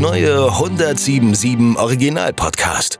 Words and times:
neue 0.00 0.50
1077 0.50 1.76
Original 1.76 2.32
Podcast. 2.32 2.98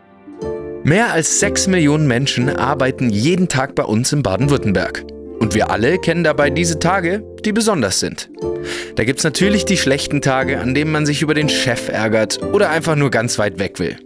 Mehr 0.84 1.11
als 1.11 1.41
6 1.41 1.69
Millionen 1.69 2.07
Menschen 2.07 2.50
arbeiten 2.50 3.08
jeden 3.08 3.49
Tag 3.49 3.75
bei 3.75 3.84
uns 3.84 4.12
in 4.12 4.23
Baden-Württemberg. 4.23 5.07
Und 5.39 5.55
wir 5.55 5.71
alle 5.71 5.97
kennen 5.97 6.25
dabei 6.25 6.50
diese 6.50 6.78
Tage, 6.78 7.25
die 7.42 7.52
besonders 7.52 8.00
sind. 8.00 8.29
Da 8.96 9.05
gibt 9.05 9.21
es 9.21 9.25
natürlich 9.25 9.64
die 9.64 9.79
schlechten 9.79 10.21
Tage, 10.21 10.61
an 10.61 10.75
denen 10.75 10.93
man 10.93 11.07
sich 11.07 11.23
über 11.23 11.32
den 11.32 11.49
Chef 11.49 11.89
ärgert 11.89 12.39
oder 12.53 12.68
einfach 12.68 12.96
nur 12.96 13.11
ganz 13.11 13.39
weit 13.39 13.59
weg 13.59 13.79
will. 13.79 13.96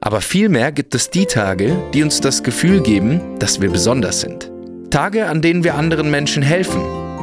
Aber 0.00 0.20
vielmehr 0.20 0.72
gibt 0.72 0.96
es 0.96 1.10
die 1.10 1.26
Tage, 1.26 1.76
die 1.94 2.02
uns 2.02 2.20
das 2.20 2.42
Gefühl 2.42 2.80
geben, 2.80 3.38
dass 3.38 3.60
wir 3.60 3.70
besonders 3.70 4.20
sind. 4.20 4.50
Tage, 4.90 5.26
an 5.26 5.42
denen 5.42 5.62
wir 5.62 5.76
anderen 5.76 6.10
Menschen 6.10 6.42
helfen, 6.42 6.82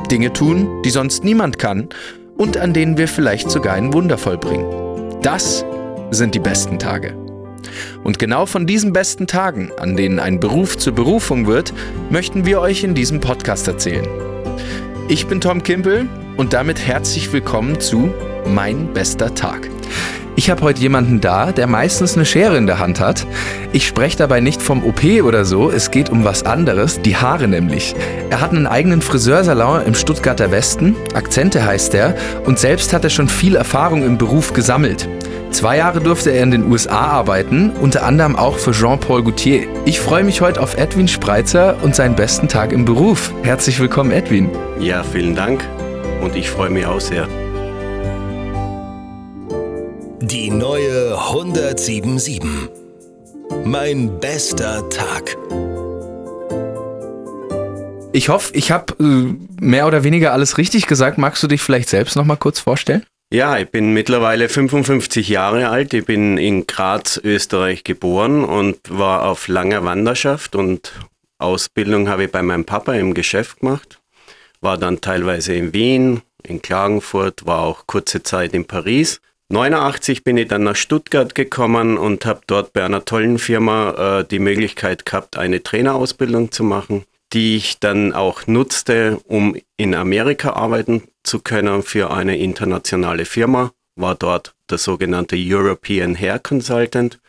Dinge 0.09 0.31
tun, 0.31 0.81
die 0.83 0.91
sonst 0.91 1.25
niemand 1.25 1.59
kann 1.59 1.89
und 2.37 2.55
an 2.55 2.73
denen 2.73 2.97
wir 2.97 3.09
vielleicht 3.09 3.51
sogar 3.51 3.73
ein 3.73 3.91
Wunder 3.91 4.17
vollbringen. 4.17 4.92
Das 5.23 5.63
sind 6.11 6.35
die 6.35 6.39
besten 6.39 6.79
Tage. 6.79 7.15
Und 8.03 8.19
genau 8.19 8.45
von 8.45 8.67
diesen 8.67 8.91
besten 8.91 9.25
Tagen, 9.25 9.71
an 9.79 9.95
denen 9.95 10.19
ein 10.19 10.41
Beruf 10.41 10.77
zur 10.77 10.93
Berufung 10.93 11.47
wird, 11.47 11.73
möchten 12.09 12.45
wir 12.45 12.59
euch 12.59 12.83
in 12.83 12.93
diesem 12.93 13.21
Podcast 13.21 13.69
erzählen. 13.69 14.05
Ich 15.07 15.25
bin 15.27 15.39
Tom 15.39 15.63
Kimpel 15.63 16.09
und 16.35 16.51
damit 16.51 16.85
herzlich 16.85 17.31
willkommen 17.31 17.79
zu 17.79 18.13
Mein 18.45 18.91
bester 18.93 19.33
Tag. 19.33 19.69
Ich 20.35 20.49
habe 20.49 20.61
heute 20.61 20.81
jemanden 20.81 21.21
da, 21.21 21.51
der 21.51 21.67
meistens 21.67 22.15
eine 22.15 22.25
Schere 22.25 22.57
in 22.57 22.65
der 22.65 22.79
Hand 22.79 22.99
hat. 22.99 23.27
Ich 23.71 23.85
spreche 23.85 24.17
dabei 24.17 24.39
nicht 24.39 24.61
vom 24.61 24.83
OP 24.83 25.03
oder 25.23 25.45
so, 25.45 25.69
es 25.69 25.91
geht 25.91 26.09
um 26.09 26.23
was 26.23 26.43
anderes, 26.43 27.01
die 27.01 27.15
Haare 27.15 27.47
nämlich. 27.47 27.95
Er 28.31 28.41
hat 28.41 28.51
einen 28.51 28.65
eigenen 28.65 29.03
Friseursalon 29.03 29.85
im 29.85 29.93
Stuttgarter 29.93 30.49
Westen, 30.49 30.95
Akzente 31.13 31.63
heißt 31.63 31.93
er, 31.93 32.15
und 32.45 32.57
selbst 32.57 32.93
hat 32.93 33.03
er 33.03 33.11
schon 33.11 33.29
viel 33.29 33.55
Erfahrung 33.55 34.03
im 34.03 34.17
Beruf 34.17 34.53
gesammelt. 34.53 35.07
Zwei 35.51 35.77
Jahre 35.77 36.01
durfte 36.01 36.31
er 36.31 36.41
in 36.41 36.49
den 36.49 36.71
USA 36.71 37.01
arbeiten, 37.01 37.69
unter 37.79 38.03
anderem 38.03 38.35
auch 38.35 38.57
für 38.57 38.71
Jean-Paul 38.71 39.21
Gaultier. 39.21 39.67
Ich 39.85 39.99
freue 39.99 40.23
mich 40.23 40.41
heute 40.41 40.59
auf 40.59 40.77
Edwin 40.77 41.07
Spreitzer 41.07 41.77
und 41.83 41.95
seinen 41.95 42.15
besten 42.15 42.47
Tag 42.47 42.71
im 42.71 42.85
Beruf. 42.85 43.31
Herzlich 43.43 43.79
willkommen, 43.79 44.09
Edwin. 44.09 44.49
Ja, 44.79 45.03
vielen 45.03 45.35
Dank 45.35 45.63
und 46.21 46.35
ich 46.35 46.49
freue 46.49 46.71
mich 46.71 46.87
auch 46.87 46.99
sehr. 46.99 47.27
Die 50.25 50.49
neue 50.49 51.17
1077. 51.17 52.39
Mein 53.65 54.21
bester 54.21 54.89
Tag. 54.89 55.35
Ich 58.13 58.29
hoffe, 58.29 58.55
ich 58.55 58.71
habe 58.71 58.93
äh, 59.01 59.35
mehr 59.59 59.85
oder 59.85 60.05
weniger 60.05 60.31
alles 60.31 60.57
richtig 60.57 60.87
gesagt. 60.87 61.17
Magst 61.17 61.43
du 61.43 61.47
dich 61.47 61.61
vielleicht 61.61 61.89
selbst 61.89 62.15
noch 62.15 62.23
mal 62.23 62.37
kurz 62.37 62.61
vorstellen? 62.61 63.05
Ja, 63.33 63.57
ich 63.57 63.69
bin 63.69 63.91
mittlerweile 63.91 64.47
55 64.47 65.27
Jahre 65.27 65.67
alt. 65.67 65.93
Ich 65.93 66.05
bin 66.05 66.37
in 66.37 66.67
Graz, 66.67 67.19
Österreich 67.21 67.83
geboren 67.83 68.45
und 68.45 68.77
war 68.87 69.25
auf 69.25 69.49
langer 69.49 69.83
Wanderschaft 69.83 70.55
und 70.55 70.93
Ausbildung 71.37 72.07
habe 72.07 72.23
ich 72.23 72.31
bei 72.31 72.41
meinem 72.41 72.63
Papa 72.63 72.93
im 72.93 73.13
Geschäft 73.13 73.59
gemacht. 73.59 73.99
War 74.61 74.77
dann 74.77 75.01
teilweise 75.01 75.53
in 75.53 75.73
Wien, 75.73 76.21
in 76.43 76.61
Klagenfurt, 76.61 77.45
war 77.45 77.59
auch 77.59 77.87
kurze 77.87 78.23
Zeit 78.23 78.53
in 78.53 78.63
Paris 78.63 79.19
89 79.53 80.23
bin 80.23 80.35
ich 80.37 80.47
dann 80.47 80.63
nach 80.63 80.75
Stuttgart 80.75 81.35
gekommen 81.35 81.99
und 81.99 82.25
habe 82.25 82.41
dort 82.47 82.73
bei 82.73 82.83
einer 82.83 83.05
tollen 83.05 83.37
Firma 83.37 84.19
äh, 84.21 84.25
die 84.25 84.39
Möglichkeit 84.39 85.05
gehabt, 85.05 85.37
eine 85.37 85.61
Trainerausbildung 85.61 86.51
zu 86.51 86.63
machen, 86.63 87.03
die 87.33 87.57
ich 87.57 87.79
dann 87.79 88.13
auch 88.13 88.47
nutzte, 88.47 89.19
um 89.27 89.55
in 89.77 89.93
Amerika 89.93 90.53
arbeiten 90.53 91.03
zu 91.21 91.37
können 91.37 91.83
für 91.83 92.09
eine 92.09 92.35
internationale 92.39 93.25
Firma. 93.25 93.71
War 93.95 94.15
dort 94.15 94.55
der 94.71 94.79
sogenannte 94.79 95.35
European 95.37 96.15
Hair 96.15 96.39
Consultant 96.39 97.19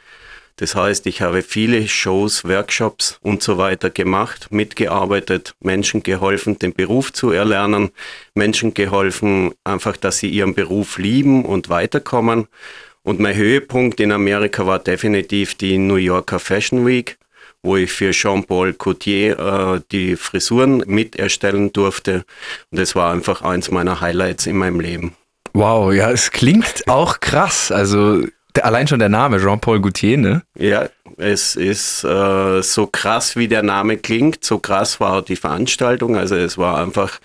das 0.56 0.76
heißt, 0.76 1.06
ich 1.06 1.20
habe 1.20 1.42
viele 1.42 1.88
Shows, 1.88 2.44
Workshops 2.44 3.18
und 3.22 3.42
so 3.42 3.58
weiter 3.58 3.90
gemacht, 3.90 4.48
mitgearbeitet, 4.50 5.54
Menschen 5.60 6.04
geholfen, 6.04 6.58
den 6.60 6.72
Beruf 6.72 7.12
zu 7.12 7.32
erlernen, 7.32 7.90
Menschen 8.34 8.72
geholfen, 8.72 9.52
einfach, 9.64 9.96
dass 9.96 10.18
sie 10.18 10.28
ihren 10.28 10.54
Beruf 10.54 10.98
lieben 10.98 11.44
und 11.44 11.70
weiterkommen. 11.70 12.46
Und 13.02 13.18
mein 13.18 13.34
Höhepunkt 13.34 13.98
in 13.98 14.12
Amerika 14.12 14.64
war 14.66 14.78
definitiv 14.78 15.56
die 15.56 15.76
New 15.76 15.96
Yorker 15.96 16.38
Fashion 16.38 16.86
Week, 16.86 17.18
wo 17.62 17.76
ich 17.76 17.90
für 17.90 18.12
Jean-Paul 18.12 18.74
Coutier 18.74 19.38
äh, 19.38 19.80
die 19.90 20.14
Frisuren 20.14 20.84
mit 20.86 21.16
erstellen 21.16 21.72
durfte. 21.72 22.24
Und 22.70 22.78
das 22.78 22.94
war 22.94 23.12
einfach 23.12 23.42
eins 23.42 23.72
meiner 23.72 24.00
Highlights 24.00 24.46
in 24.46 24.56
meinem 24.56 24.78
Leben. 24.78 25.16
Wow, 25.52 25.92
ja, 25.92 26.10
es 26.10 26.30
klingt 26.30 26.88
auch 26.88 27.20
krass. 27.20 27.72
Also 27.72 28.24
allein 28.62 28.86
schon 28.86 28.98
der 28.98 29.08
Name, 29.08 29.38
Jean-Paul 29.38 29.80
Gaultier, 29.80 30.18
ne? 30.18 30.42
Ja, 30.56 30.88
es 31.16 31.56
ist 31.56 32.04
äh, 32.04 32.62
so 32.62 32.86
krass, 32.86 33.36
wie 33.36 33.48
der 33.48 33.62
Name 33.62 33.96
klingt, 33.96 34.44
so 34.44 34.58
krass 34.58 35.00
war 35.00 35.22
die 35.22 35.36
Veranstaltung. 35.36 36.16
Also 36.16 36.36
es 36.36 36.58
war 36.58 36.80
einfach 36.80 37.20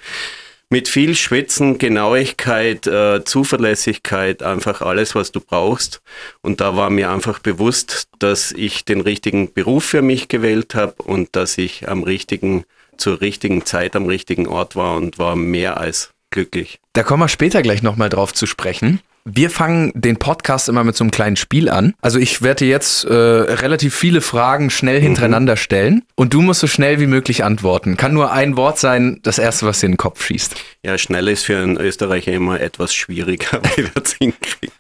mit 0.70 0.88
viel 0.88 1.16
Schwitzen, 1.16 1.80
Genauigkeit, 1.80 2.86
äh, 2.86 3.24
Zuverlässigkeit, 3.24 4.44
einfach 4.44 4.82
alles, 4.82 5.16
was 5.16 5.32
du 5.32 5.40
brauchst. 5.40 6.02
Und 6.42 6.62
da 6.62 6.76
war 6.76 6.90
mir 6.90 7.12
einfach 7.12 7.40
bewusst, 7.40 8.08
dass 8.20 8.52
ich 8.52 8.86
den 8.86 9.02
richtigen 9.02 9.52
Beruf 9.52 9.86
für 9.86 10.04
mich 10.04 10.28
gewählt 10.28 10.76
habe 10.76 10.94
und 11.04 11.36
dass 11.36 11.58
ich 11.58 11.90
am 11.90 12.04
richtigen, 12.04 12.66
zur 12.98 13.22
richtigen 13.22 13.66
Zeit 13.66 13.96
am 13.96 14.06
richtigen 14.06 14.48
Ort 14.48 14.76
war 14.76 14.96
und 14.96 15.18
war 15.18 15.36
mehr 15.36 15.78
als 15.78 16.12
glücklich. 16.30 16.80
Da 16.94 17.02
kommen 17.02 17.24
wir 17.24 17.30
später 17.30 17.64
gleich 17.64 17.82
nochmal 17.82 18.10
drauf 18.10 18.34
zu 18.34 18.46
sprechen. 18.46 19.02
Wir 19.26 19.50
fangen 19.50 19.92
den 19.96 20.18
Podcast 20.18 20.70
immer 20.70 20.84
mit 20.84 20.96
so 20.96 21.04
einem 21.04 21.12
kleinen 21.12 21.36
Spiel 21.36 21.70
an. 21.70 21.94
Also 22.02 22.20
ich 22.20 22.42
werde 22.42 22.66
jetzt 22.66 23.06
äh, 23.06 23.14
relativ 23.14 23.96
viele 23.96 24.22
Fragen 24.22 24.70
schnell 24.70 25.00
mhm. 25.00 25.04
hintereinander 25.04 25.54
mhm. 25.54 25.58
stellen 25.58 26.06
und 26.16 26.34
du 26.34 26.42
musst 26.42 26.62
so 26.62 26.68
schnell 26.68 27.00
wie 27.00 27.08
möglich 27.08 27.44
antworten. 27.44 27.98
Kann 27.98 28.14
nur 28.14 28.32
ein 28.32 28.58
Wort 28.58 28.80
sein, 28.80 29.20
das 29.24 29.40
erste, 29.40 29.66
was 29.66 29.80
dir 29.80 29.88
in 29.88 29.94
den 29.94 29.98
Kopf 29.98 30.26
schießt. 30.26 30.56
Ja, 30.84 30.98
schnell 30.98 31.28
ist 31.28 31.46
für 31.46 31.58
einen 31.58 31.78
Österreicher 31.78 32.32
immer 32.34 32.60
etwas 32.60 32.94
schwieriger, 32.94 33.62
wie 33.76 33.84
wir 33.84 34.04
es 34.04 34.14
hinkriegen. 34.14 34.76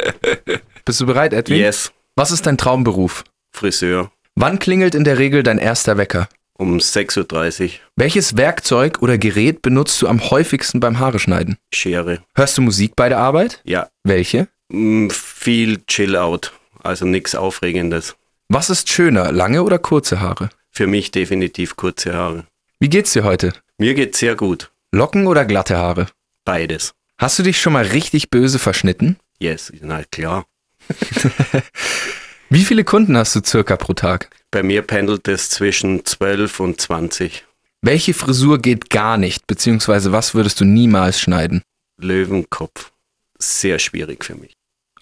Bist 0.84 1.00
du 1.00 1.06
bereit, 1.06 1.32
Edwin? 1.32 1.58
Yes. 1.58 1.92
Was 2.16 2.30
ist 2.30 2.46
dein 2.46 2.58
Traumberuf? 2.58 3.24
Friseur. 3.52 4.10
Wann 4.34 4.58
klingelt 4.58 4.94
in 4.94 5.04
der 5.04 5.18
Regel 5.18 5.42
dein 5.42 5.58
erster 5.58 5.96
Wecker? 5.96 6.28
Um 6.60 6.76
6.30 6.76 7.62
Uhr. 7.64 7.70
Welches 7.96 8.36
Werkzeug 8.36 9.00
oder 9.00 9.16
Gerät 9.16 9.62
benutzt 9.62 10.02
du 10.02 10.06
am 10.06 10.30
häufigsten 10.30 10.78
beim 10.78 10.98
Haare 10.98 11.18
schneiden? 11.18 11.56
Schere. 11.72 12.22
Hörst 12.34 12.58
du 12.58 12.60
Musik 12.60 12.96
bei 12.96 13.08
der 13.08 13.16
Arbeit? 13.16 13.62
Ja. 13.64 13.88
Welche? 14.04 14.46
Mm, 14.68 15.08
viel 15.08 15.78
Chill-Out, 15.86 16.52
also 16.82 17.06
nichts 17.06 17.34
Aufregendes. 17.34 18.14
Was 18.50 18.68
ist 18.68 18.90
schöner, 18.90 19.32
lange 19.32 19.62
oder 19.62 19.78
kurze 19.78 20.20
Haare? 20.20 20.50
Für 20.70 20.86
mich 20.86 21.10
definitiv 21.10 21.76
kurze 21.76 22.12
Haare. 22.12 22.44
Wie 22.78 22.90
geht's 22.90 23.14
dir 23.14 23.24
heute? 23.24 23.54
Mir 23.78 23.94
geht's 23.94 24.18
sehr 24.18 24.36
gut. 24.36 24.70
Locken 24.92 25.28
oder 25.28 25.46
glatte 25.46 25.78
Haare? 25.78 26.08
Beides. 26.44 26.92
Hast 27.16 27.38
du 27.38 27.42
dich 27.42 27.58
schon 27.58 27.72
mal 27.72 27.86
richtig 27.86 28.28
böse 28.28 28.58
verschnitten? 28.58 29.16
Yes, 29.38 29.72
na 29.80 30.02
klar. 30.12 30.44
Wie 32.50 32.64
viele 32.66 32.84
Kunden 32.84 33.16
hast 33.16 33.34
du 33.34 33.40
circa 33.42 33.78
pro 33.78 33.94
Tag? 33.94 34.28
Bei 34.50 34.62
mir 34.62 34.82
pendelt 34.82 35.28
es 35.28 35.48
zwischen 35.50 36.04
12 36.04 36.60
und 36.60 36.80
20. 36.80 37.44
Welche 37.82 38.14
Frisur 38.14 38.58
geht 38.58 38.90
gar 38.90 39.16
nicht, 39.16 39.46
beziehungsweise 39.46 40.12
was 40.12 40.34
würdest 40.34 40.60
du 40.60 40.64
niemals 40.64 41.20
schneiden? 41.20 41.62
Löwenkopf. 41.98 42.92
Sehr 43.38 43.78
schwierig 43.78 44.24
für 44.24 44.34
mich. 44.34 44.52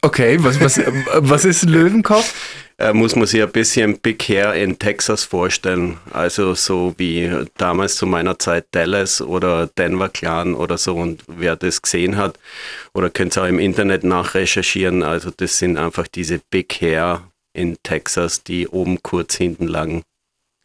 Okay, 0.00 0.38
was, 0.40 0.60
was, 0.60 0.78
was 0.78 1.44
ist 1.44 1.64
ein 1.64 1.70
Löwenkopf? 1.70 2.34
Äh, 2.80 2.92
muss 2.92 3.16
man 3.16 3.26
sich 3.26 3.42
ein 3.42 3.50
bisschen 3.50 3.98
Big 3.98 4.22
Hair 4.28 4.54
in 4.54 4.78
Texas 4.78 5.24
vorstellen. 5.24 5.98
Also 6.12 6.54
so 6.54 6.94
wie 6.96 7.28
damals 7.56 7.96
zu 7.96 8.06
meiner 8.06 8.38
Zeit 8.38 8.66
Dallas 8.70 9.20
oder 9.20 9.66
Denver 9.66 10.08
Clan 10.08 10.54
oder 10.54 10.78
so. 10.78 10.94
Und 10.94 11.24
wer 11.26 11.56
das 11.56 11.82
gesehen 11.82 12.16
hat, 12.16 12.38
oder 12.94 13.10
könnt 13.10 13.36
ihr 13.36 13.42
auch 13.42 13.48
im 13.48 13.58
Internet 13.58 14.04
nachrecherchieren. 14.04 15.02
Also 15.02 15.32
das 15.36 15.58
sind 15.58 15.76
einfach 15.76 16.06
diese 16.06 16.40
Big 16.50 16.80
Hair 16.80 17.27
in 17.58 17.76
Texas, 17.82 18.42
die 18.42 18.68
oben 18.68 19.02
kurz 19.02 19.34
hinten 19.34 19.66
lang. 19.66 20.02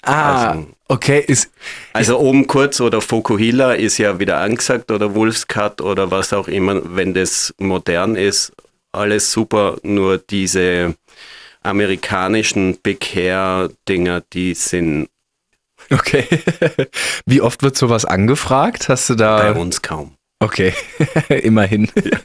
Ah, 0.03 0.51
also, 0.51 0.67
okay. 0.87 1.23
Ist, 1.25 1.49
also 1.93 2.19
oben 2.19 2.47
kurz 2.47 2.81
oder 2.81 3.01
Fokuhila 3.01 3.73
ist 3.73 3.97
ja 3.97 4.19
wieder 4.19 4.39
angesagt 4.39 4.91
oder 4.91 5.15
Wolfscut 5.15 5.81
oder 5.81 6.11
was 6.11 6.33
auch 6.33 6.47
immer, 6.47 6.95
wenn 6.95 7.13
das 7.13 7.53
modern 7.57 8.15
ist, 8.15 8.53
alles 8.91 9.31
super, 9.31 9.77
nur 9.81 10.17
diese 10.17 10.95
amerikanischen 11.61 12.77
Big 12.83 13.03
Hair 13.15 13.69
Dinger, 13.87 14.21
die 14.33 14.53
sind 14.53 15.09
Okay. 15.89 16.25
Wie 17.25 17.41
oft 17.41 17.61
wird 17.61 17.77
sowas 17.77 18.05
angefragt? 18.05 18.89
Hast 18.89 19.09
du 19.09 19.15
da. 19.15 19.37
Bei 19.37 19.59
uns 19.59 19.81
kaum. 19.81 20.15
Okay, 20.39 20.73
immerhin. 21.29 21.89
Ja. 21.95 22.19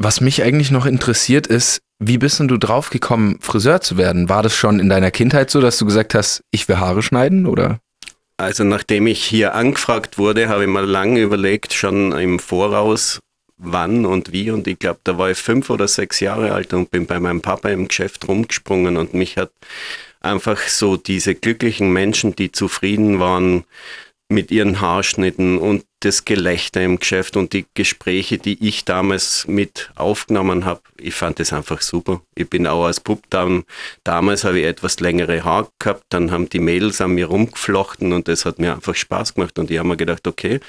Was 0.00 0.20
mich 0.20 0.42
eigentlich 0.44 0.70
noch 0.70 0.86
interessiert 0.86 1.48
ist, 1.48 1.80
wie 1.98 2.18
bist 2.18 2.38
denn 2.38 2.46
du 2.46 2.56
drauf 2.56 2.90
gekommen, 2.90 3.38
Friseur 3.40 3.80
zu 3.80 3.96
werden? 3.96 4.28
War 4.28 4.44
das 4.44 4.54
schon 4.54 4.78
in 4.78 4.88
deiner 4.88 5.10
Kindheit 5.10 5.50
so, 5.50 5.60
dass 5.60 5.78
du 5.78 5.84
gesagt 5.84 6.14
hast, 6.14 6.42
ich 6.52 6.68
will 6.68 6.78
Haare 6.78 7.02
schneiden 7.02 7.46
oder? 7.46 7.80
Also 8.36 8.62
nachdem 8.62 9.08
ich 9.08 9.24
hier 9.24 9.56
angefragt 9.56 10.16
wurde, 10.16 10.48
habe 10.48 10.62
ich 10.62 10.70
mal 10.70 10.84
lange 10.84 11.20
überlegt, 11.20 11.72
schon 11.74 12.12
im 12.12 12.38
Voraus, 12.38 13.18
wann 13.56 14.06
und 14.06 14.32
wie. 14.32 14.52
Und 14.52 14.68
ich 14.68 14.78
glaube, 14.78 15.00
da 15.02 15.18
war 15.18 15.32
ich 15.32 15.38
fünf 15.38 15.68
oder 15.70 15.88
sechs 15.88 16.20
Jahre 16.20 16.52
alt 16.52 16.72
und 16.72 16.92
bin 16.92 17.06
bei 17.06 17.18
meinem 17.18 17.40
Papa 17.40 17.68
im 17.70 17.88
Geschäft 17.88 18.28
rumgesprungen 18.28 18.96
und 18.96 19.14
mich 19.14 19.36
hat 19.36 19.50
einfach 20.20 20.60
so 20.60 20.96
diese 20.96 21.34
glücklichen 21.34 21.92
Menschen, 21.92 22.36
die 22.36 22.52
zufrieden 22.52 23.18
waren 23.18 23.64
mit 24.28 24.52
ihren 24.52 24.80
Haarschnitten 24.80 25.58
und 25.58 25.84
das 26.00 26.24
Gelächter 26.24 26.82
im 26.82 26.98
Geschäft 26.98 27.36
und 27.36 27.52
die 27.52 27.66
Gespräche, 27.74 28.38
die 28.38 28.66
ich 28.66 28.84
damals 28.84 29.46
mit 29.48 29.90
aufgenommen 29.96 30.64
habe, 30.64 30.80
ich 30.96 31.14
fand 31.14 31.40
das 31.40 31.52
einfach 31.52 31.80
super. 31.80 32.20
Ich 32.34 32.48
bin 32.48 32.66
auch 32.66 32.84
als 32.84 33.00
Bub 33.00 33.22
dann, 33.30 33.64
damals 34.04 34.44
habe 34.44 34.60
ich 34.60 34.66
etwas 34.66 35.00
längere 35.00 35.44
Haare 35.44 35.68
gehabt, 35.78 36.04
dann 36.10 36.30
haben 36.30 36.48
die 36.48 36.60
Mädels 36.60 37.00
an 37.00 37.12
mir 37.12 37.26
rumgeflochten 37.26 38.12
und 38.12 38.28
das 38.28 38.44
hat 38.44 38.58
mir 38.58 38.74
einfach 38.74 38.94
Spaß 38.94 39.34
gemacht 39.34 39.58
und 39.58 39.70
ich 39.70 39.78
habe 39.78 39.88
mir 39.88 39.96
gedacht, 39.96 40.26
okay, 40.26 40.60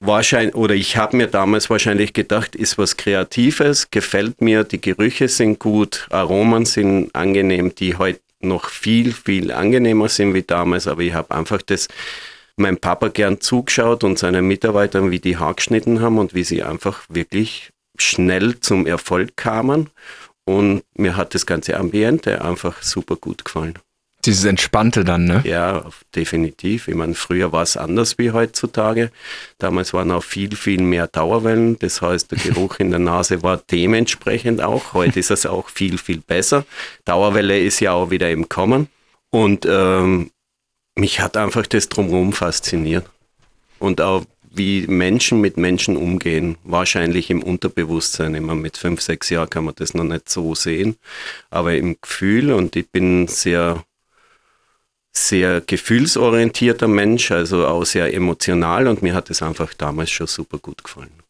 wahrscheinlich, 0.00 0.54
oder 0.54 0.74
ich 0.74 0.96
habe 0.96 1.16
mir 1.16 1.28
damals 1.28 1.70
wahrscheinlich 1.70 2.12
gedacht, 2.12 2.56
ist 2.56 2.76
was 2.76 2.96
Kreatives, 2.96 3.90
gefällt 3.90 4.40
mir, 4.40 4.64
die 4.64 4.80
Gerüche 4.80 5.28
sind 5.28 5.60
gut, 5.60 6.06
Aromen 6.10 6.64
sind 6.64 7.14
angenehm, 7.14 7.74
die 7.74 7.96
heute 7.96 8.20
noch 8.40 8.68
viel, 8.68 9.12
viel 9.12 9.52
angenehmer 9.52 10.08
sind 10.08 10.34
wie 10.34 10.42
damals, 10.42 10.86
aber 10.86 11.02
ich 11.02 11.14
habe 11.14 11.34
einfach 11.34 11.62
das 11.62 11.88
meinem 12.56 12.78
Papa 12.78 13.08
gern 13.08 13.40
zugeschaut 13.40 14.04
und 14.04 14.18
seinen 14.18 14.46
Mitarbeitern, 14.46 15.10
wie 15.10 15.20
die 15.20 15.36
Haar 15.36 15.54
geschnitten 15.54 16.00
haben 16.00 16.18
und 16.18 16.34
wie 16.34 16.44
sie 16.44 16.62
einfach 16.62 17.02
wirklich 17.08 17.70
schnell 17.98 18.60
zum 18.60 18.86
Erfolg 18.86 19.36
kamen. 19.36 19.90
Und 20.44 20.82
mir 20.94 21.16
hat 21.16 21.34
das 21.34 21.46
ganze 21.46 21.76
Ambiente 21.78 22.44
einfach 22.44 22.82
super 22.82 23.16
gut 23.16 23.44
gefallen. 23.44 23.78
Dieses 24.24 24.44
Entspannte 24.44 25.04
dann, 25.04 25.26
ne? 25.26 25.42
Ja, 25.44 25.84
definitiv. 26.14 26.88
Ich 26.88 26.94
meine, 26.94 27.14
früher 27.14 27.52
war 27.52 27.62
es 27.62 27.76
anders 27.76 28.16
wie 28.16 28.30
heutzutage. 28.30 29.10
Damals 29.58 29.92
waren 29.92 30.10
auch 30.10 30.24
viel, 30.24 30.56
viel 30.56 30.80
mehr 30.80 31.08
Dauerwellen. 31.08 31.78
Das 31.78 32.00
heißt, 32.00 32.32
der 32.32 32.38
Geruch 32.38 32.78
in 32.78 32.90
der 32.90 33.00
Nase 33.00 33.42
war 33.42 33.60
dementsprechend 33.70 34.62
auch. 34.62 34.94
Heute 34.94 35.20
ist 35.20 35.30
es 35.30 35.44
auch 35.44 35.68
viel, 35.68 35.98
viel 35.98 36.20
besser. 36.20 36.64
Dauerwelle 37.04 37.58
ist 37.60 37.80
ja 37.80 37.92
auch 37.92 38.10
wieder 38.10 38.30
im 38.30 38.48
Kommen. 38.48 38.88
Und 39.30 39.66
ähm, 39.68 40.30
mich 40.96 41.20
hat 41.20 41.36
einfach 41.36 41.66
das 41.66 41.88
drumherum 41.88 42.32
fasziniert. 42.32 43.08
Und 43.78 44.00
auch 44.00 44.24
wie 44.56 44.86
Menschen 44.86 45.40
mit 45.40 45.56
Menschen 45.56 45.96
umgehen, 45.96 46.56
wahrscheinlich 46.64 47.30
im 47.30 47.42
Unterbewusstsein. 47.42 48.34
Immer 48.34 48.54
mit 48.54 48.76
fünf, 48.76 49.00
sechs 49.00 49.30
Jahren 49.30 49.50
kann 49.50 49.64
man 49.64 49.74
das 49.76 49.94
noch 49.94 50.04
nicht 50.04 50.28
so 50.28 50.54
sehen, 50.54 50.96
aber 51.50 51.74
im 51.74 51.96
Gefühl 52.00 52.52
und 52.52 52.76
ich 52.76 52.88
bin 52.88 53.26
sehr 53.26 53.84
sehr 55.16 55.60
gefühlsorientierter 55.60 56.88
Mensch, 56.88 57.30
also 57.30 57.66
auch 57.66 57.84
sehr 57.84 58.12
emotional 58.12 58.88
und 58.88 59.02
mir 59.02 59.14
hat 59.14 59.30
es 59.30 59.42
einfach 59.42 59.72
damals 59.74 60.10
schon 60.10 60.26
super 60.26 60.58
gut 60.58 60.82
gefallen. 60.82 61.23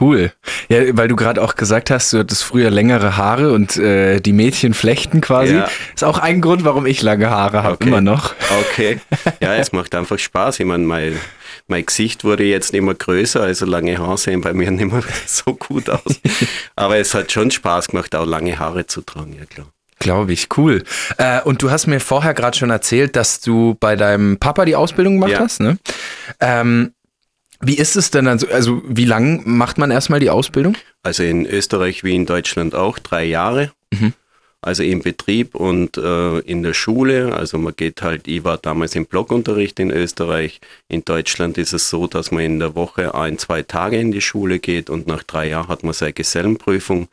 Cool. 0.00 0.32
Ja, 0.68 0.96
weil 0.96 1.08
du 1.08 1.16
gerade 1.16 1.42
auch 1.42 1.56
gesagt 1.56 1.90
hast, 1.90 2.12
du 2.12 2.18
hattest 2.18 2.44
früher 2.44 2.70
längere 2.70 3.16
Haare 3.16 3.52
und 3.52 3.76
äh, 3.76 4.20
die 4.20 4.32
Mädchen 4.32 4.74
flechten 4.74 5.20
quasi. 5.20 5.54
Ja. 5.54 5.68
Ist 5.94 6.04
auch 6.04 6.18
ein 6.18 6.40
Grund, 6.40 6.64
warum 6.64 6.86
ich 6.86 7.02
lange 7.02 7.30
Haare 7.30 7.62
habe, 7.62 7.74
okay. 7.74 7.88
immer 7.88 8.00
noch. 8.00 8.34
Okay. 8.70 9.00
Ja, 9.40 9.54
es 9.54 9.72
macht 9.72 9.94
einfach 9.94 10.18
Spaß. 10.18 10.60
Ich 10.60 10.66
meine, 10.66 10.84
mein, 10.84 11.18
mein 11.66 11.84
Gesicht 11.84 12.24
wurde 12.24 12.44
jetzt 12.44 12.74
immer 12.74 12.94
größer, 12.94 13.42
also 13.42 13.66
lange 13.66 13.98
Haare 13.98 14.18
sehen 14.18 14.40
bei 14.40 14.52
mir 14.52 14.70
nicht 14.70 14.90
mehr 14.90 15.02
so 15.26 15.54
gut 15.54 15.90
aus. 15.90 16.20
Aber 16.76 16.96
es 16.96 17.14
hat 17.14 17.32
schon 17.32 17.50
Spaß 17.50 17.88
gemacht, 17.88 18.14
auch 18.14 18.26
lange 18.26 18.58
Haare 18.58 18.86
zu 18.86 19.02
tragen, 19.02 19.34
ja 19.38 19.44
klar. 19.44 19.66
Glaube 19.98 20.32
ich, 20.32 20.48
cool. 20.56 20.82
Äh, 21.18 21.42
und 21.42 21.62
du 21.62 21.70
hast 21.70 21.86
mir 21.86 22.00
vorher 22.00 22.34
gerade 22.34 22.58
schon 22.58 22.70
erzählt, 22.70 23.14
dass 23.14 23.40
du 23.40 23.76
bei 23.78 23.94
deinem 23.94 24.36
Papa 24.36 24.64
die 24.64 24.74
Ausbildung 24.74 25.14
gemacht 25.14 25.32
ja. 25.32 25.38
hast, 25.38 25.60
ne? 25.60 25.78
Ähm, 26.40 26.92
wie 27.62 27.76
ist 27.76 27.96
es 27.96 28.10
denn 28.10 28.26
also, 28.26 28.48
also 28.48 28.82
wie 28.86 29.04
lang 29.04 29.42
macht 29.44 29.78
man 29.78 29.90
erstmal 29.90 30.20
die 30.20 30.30
Ausbildung? 30.30 30.76
Also 31.02 31.22
in 31.22 31.46
Österreich 31.46 32.02
wie 32.04 32.14
in 32.14 32.26
Deutschland 32.26 32.74
auch 32.74 32.98
drei 32.98 33.24
Jahre. 33.24 33.72
Mhm. 33.92 34.12
Also 34.60 34.84
im 34.84 35.02
Betrieb 35.02 35.56
und 35.56 35.96
äh, 35.96 36.38
in 36.40 36.62
der 36.62 36.74
Schule. 36.74 37.34
Also 37.34 37.58
man 37.58 37.74
geht 37.74 38.02
halt, 38.02 38.28
ich 38.28 38.44
war 38.44 38.58
damals 38.58 38.94
im 38.94 39.06
Blockunterricht 39.06 39.80
in 39.80 39.90
Österreich. 39.90 40.60
In 40.88 41.04
Deutschland 41.04 41.58
ist 41.58 41.72
es 41.72 41.88
so, 41.88 42.06
dass 42.06 42.30
man 42.30 42.44
in 42.44 42.58
der 42.58 42.74
Woche 42.74 43.14
ein, 43.14 43.38
zwei 43.38 43.62
Tage 43.62 43.98
in 43.98 44.12
die 44.12 44.20
Schule 44.20 44.58
geht 44.58 44.90
und 44.90 45.06
nach 45.06 45.22
drei 45.22 45.48
Jahren 45.48 45.68
hat 45.68 45.82
man 45.82 45.92
seine 45.92 46.12
Gesellenprüfung 46.12 47.08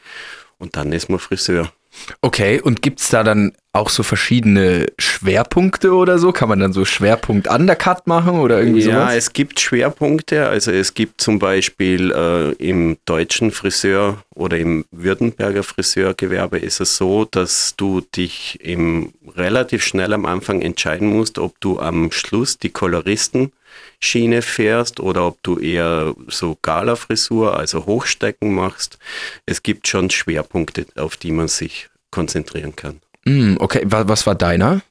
und 0.60 0.76
dann 0.76 0.92
ist 0.92 1.10
man 1.10 1.20
Friseur. 1.20 1.72
Okay, 2.22 2.62
und 2.62 2.82
gibt 2.82 3.00
es 3.00 3.10
da 3.10 3.24
dann 3.24 3.54
auch 3.72 3.90
so 3.90 4.04
verschiedene 4.04 4.88
Schwerpunkte 4.98 5.94
oder 5.94 6.18
so? 6.18 6.32
Kann 6.32 6.50
man 6.50 6.60
dann 6.60 6.74
so 6.74 6.86
Schwerpunkt 6.86 7.48
Undercut 7.48 8.08
machen 8.08 8.40
oder 8.40 8.60
irgendwie 8.60 8.82
ja, 8.82 8.86
sowas? 8.86 9.12
Ja, 9.12 9.16
es 9.16 9.34
gibt 9.34 9.60
Schwerpunkte. 9.60 10.48
Also 10.48 10.72
es 10.72 10.94
gibt 10.94 11.22
zum 11.22 11.40
Beispiel 11.40 12.12
äh, 12.12 12.52
im 12.54 12.98
deutschen 13.06 13.52
Friseur 13.52 14.24
oder 14.34 14.58
im 14.58 14.86
Württemberger 14.92 15.64
Friseurgewerbe 15.64 16.58
ist 16.58 16.80
es 16.80 16.98
so, 16.98 17.26
dass 17.26 17.76
du 17.78 18.02
dich 18.02 18.60
im 18.62 19.14
relativ 19.36 19.84
schnell 19.84 20.14
am 20.14 20.26
Anfang 20.26 20.62
entscheiden 20.62 21.10
musst, 21.10 21.38
ob 21.38 21.60
du 21.62 21.80
am 21.80 22.12
Schluss 22.12 22.58
die 22.58 22.70
Koloristen 22.70 23.52
Schiene 24.00 24.42
fährst 24.42 25.00
oder 25.00 25.28
ob 25.28 25.44
du 25.44 25.60
eher 25.60 26.16
so 26.28 26.58
Gala-Frisur, 26.62 27.58
also 27.58 27.86
Hochstecken 27.86 28.54
machst. 28.54 28.98
Es 29.46 29.62
gibt 29.64 29.88
schon 29.88 30.10
Schwerpunkte, 30.10 30.86
auf 30.96 31.18
die 31.18 31.32
man 31.32 31.48
sich 31.48 31.90
konzentrieren 32.12 32.76
kann. 32.76 33.02
Mm, 33.26 33.58
okay, 33.60 33.84
was 33.86 34.26
war 34.26 34.36
deiner? 34.36 34.82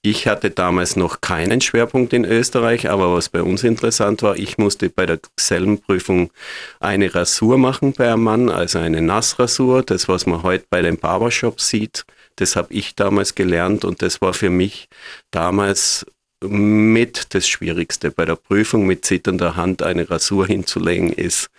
Ich 0.00 0.28
hatte 0.28 0.50
damals 0.50 0.96
noch 0.96 1.20
keinen 1.20 1.60
Schwerpunkt 1.60 2.12
in 2.12 2.24
Österreich, 2.24 2.88
aber 2.88 3.12
was 3.14 3.28
bei 3.28 3.42
uns 3.42 3.64
interessant 3.64 4.22
war, 4.22 4.36
ich 4.36 4.56
musste 4.56 4.88
bei 4.88 5.06
der 5.06 5.18
Gesellenprüfung 5.36 6.30
eine 6.78 7.14
Rasur 7.14 7.58
machen 7.58 7.92
bei 7.92 8.10
einem 8.10 8.22
Mann, 8.22 8.48
also 8.48 8.78
eine 8.78 9.02
Nassrasur, 9.02 9.82
das 9.82 10.08
was 10.08 10.24
man 10.24 10.42
heute 10.44 10.64
bei 10.70 10.82
den 10.82 10.98
Barbershops 10.98 11.68
sieht. 11.68 12.06
Das 12.36 12.54
habe 12.54 12.72
ich 12.72 12.94
damals 12.94 13.34
gelernt 13.34 13.84
und 13.84 14.00
das 14.00 14.20
war 14.20 14.32
für 14.32 14.50
mich 14.50 14.88
damals 15.32 16.06
mit 16.42 17.34
das 17.34 17.48
Schwierigste 17.48 18.10
bei 18.10 18.24
der 18.24 18.36
Prüfung 18.36 18.86
mit 18.86 19.04
zitternder 19.04 19.56
Hand 19.56 19.82
eine 19.82 20.08
Rasur 20.08 20.46
hinzulegen 20.46 21.12
ist. 21.12 21.50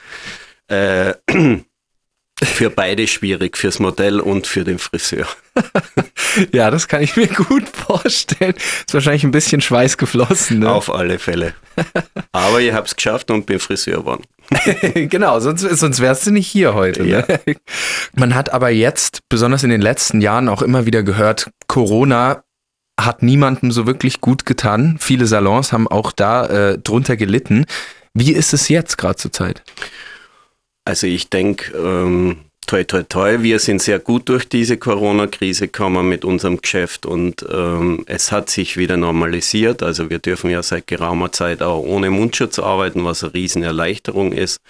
Äh, 0.68 1.14
für 2.44 2.70
beide 2.70 3.08
schwierig, 3.08 3.58
fürs 3.58 3.80
Modell 3.80 4.20
und 4.20 4.48
für 4.48 4.64
den 4.64 4.80
Friseur. 4.80 5.28
ja, 6.54 6.72
das 6.72 6.88
kann 6.88 7.02
ich 7.02 7.18
mir 7.18 7.28
gut 7.28 7.68
vorstellen. 7.68 8.54
Ist 8.56 8.94
wahrscheinlich 8.94 9.24
ein 9.24 9.31
bisschen 9.31 9.62
Schweiß 9.62 9.98
geflossen. 9.98 10.60
Ne? 10.60 10.72
Auf 10.72 10.94
alle 10.94 11.20
Fälle. 11.20 11.54
Aber 12.31 12.62
ich 12.62 12.72
habe 12.72 12.86
es 12.86 12.96
geschafft 12.96 13.30
und 13.31 13.46
bin 13.46 13.60
Friseur 13.60 14.00
geworden. 14.00 14.24
genau, 15.10 15.40
sonst, 15.40 15.62
sonst 15.62 16.00
wärst 16.00 16.28
du 16.28 16.31
nicht 16.31 16.48
hier 16.48 16.74
heute. 16.74 17.04
Ne? 17.04 17.26
Ja. 17.28 17.38
Ne? 17.46 17.56
Man 18.16 18.36
hat 18.36 18.54
aber 18.54 18.69
jetzt, 18.69 19.19
besonders 19.28 19.64
in 19.64 19.69
den 19.69 19.81
letzten 19.81 20.21
Jahren, 20.21 20.48
auch 20.48 20.62
immer 20.62 20.86
wieder 20.86 21.04
gehört, 21.04 21.50
Corona 21.68 22.44
hat 23.06 23.24
niemandem 23.24 23.72
so 23.72 23.86
wirklich 23.88 24.22
gut 24.22 24.46
getan. 24.46 24.98
Viele 25.00 25.26
Salons 25.26 25.72
haben 25.72 25.88
auch 25.88 26.12
da 26.12 26.46
äh, 26.46 26.78
drunter 26.78 27.18
gelitten. 27.18 27.66
Wie 28.14 28.34
ist 28.34 28.54
es 28.54 28.70
jetzt 28.70 28.98
gerade 28.98 29.16
zur 29.16 29.32
Zeit? 29.32 29.64
Also 30.86 31.08
ich 31.08 31.30
denke, 31.30 31.72
ähm, 31.78 32.38
toi 32.66 32.84
toi 32.84 33.04
toi, 33.04 33.42
wir 33.42 33.60
sind 33.60 33.82
sehr 33.82 34.00
gut 34.00 34.28
durch 34.30 34.50
diese 34.50 34.78
Corona-Krise 34.78 35.68
gekommen 35.68 36.10
mit 36.10 36.26
unserem 36.26 36.62
Geschäft 36.62 37.06
und 37.06 37.46
ähm, 37.52 38.04
es 38.08 38.32
hat 38.32 38.50
sich 38.50 38.78
wieder 38.78 38.98
normalisiert. 38.98 39.84
Also 39.84 40.10
wir 40.10 40.20
dürfen 40.20 40.50
ja 40.50 40.64
seit 40.64 40.88
geraumer 40.88 41.32
Zeit 41.32 41.62
auch 41.62 41.84
ohne 41.84 42.10
Mundschutz 42.10 42.60
arbeiten, 42.60 43.06
was 43.06 43.24
eine 43.24 43.34
Riesenerleichterung 43.34 44.34
ist. 44.34 44.62